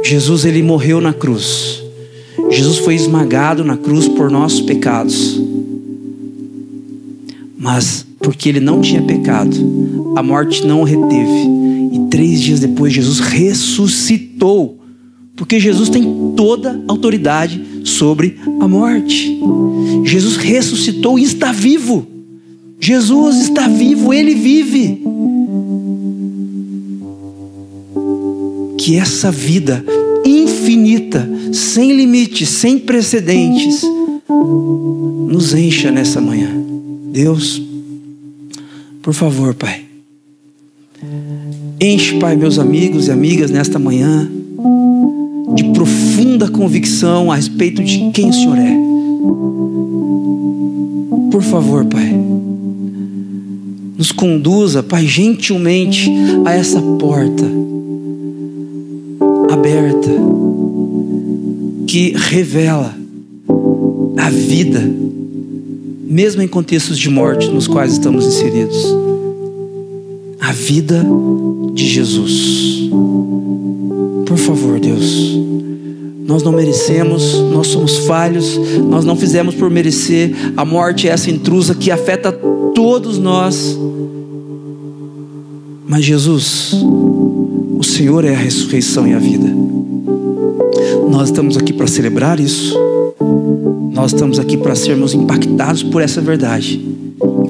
[0.04, 1.84] Jesus ele morreu na cruz.
[2.50, 5.42] Jesus foi esmagado na cruz por nossos pecados.
[7.58, 11.50] Mas porque ele não tinha pecado, a morte não o reteve.
[11.92, 14.80] E três dias depois, Jesus ressuscitou.
[15.36, 17.62] Porque Jesus tem toda a autoridade
[17.98, 19.40] sobre a morte.
[20.04, 22.06] Jesus ressuscitou e está vivo.
[22.80, 25.02] Jesus está vivo, ele vive.
[28.78, 29.84] Que essa vida
[30.24, 33.82] infinita, sem limites, sem precedentes,
[35.28, 36.50] nos encha nessa manhã.
[37.12, 37.62] Deus,
[39.02, 39.82] por favor, Pai.
[41.82, 44.30] Enche, Pai, meus amigos e amigas nesta manhã
[45.58, 48.78] de profunda convicção a respeito de quem o Senhor é.
[51.32, 52.16] Por favor, Pai,
[53.98, 56.12] nos conduza, Pai, gentilmente
[56.46, 57.44] a essa porta
[59.52, 60.12] aberta
[61.88, 62.96] que revela
[64.18, 64.82] a vida,
[66.04, 68.78] mesmo em contextos de morte nos quais estamos inseridos.
[70.40, 71.04] A vida
[71.74, 72.77] de Jesus.
[74.48, 75.38] Favor, Deus.
[76.26, 78.58] Nós não merecemos, nós somos falhos,
[78.90, 80.34] nós não fizemos por merecer.
[80.56, 83.78] A morte é essa intrusa que afeta todos nós.
[85.86, 86.72] Mas Jesus,
[87.78, 89.54] o Senhor é a ressurreição e a vida.
[91.10, 92.74] Nós estamos aqui para celebrar isso.
[93.92, 96.80] Nós estamos aqui para sermos impactados por essa verdade,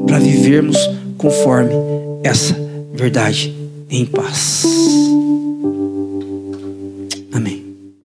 [0.08, 0.78] para vivermos
[1.16, 1.74] conforme
[2.24, 2.56] essa
[2.92, 3.54] verdade
[3.88, 4.87] em paz.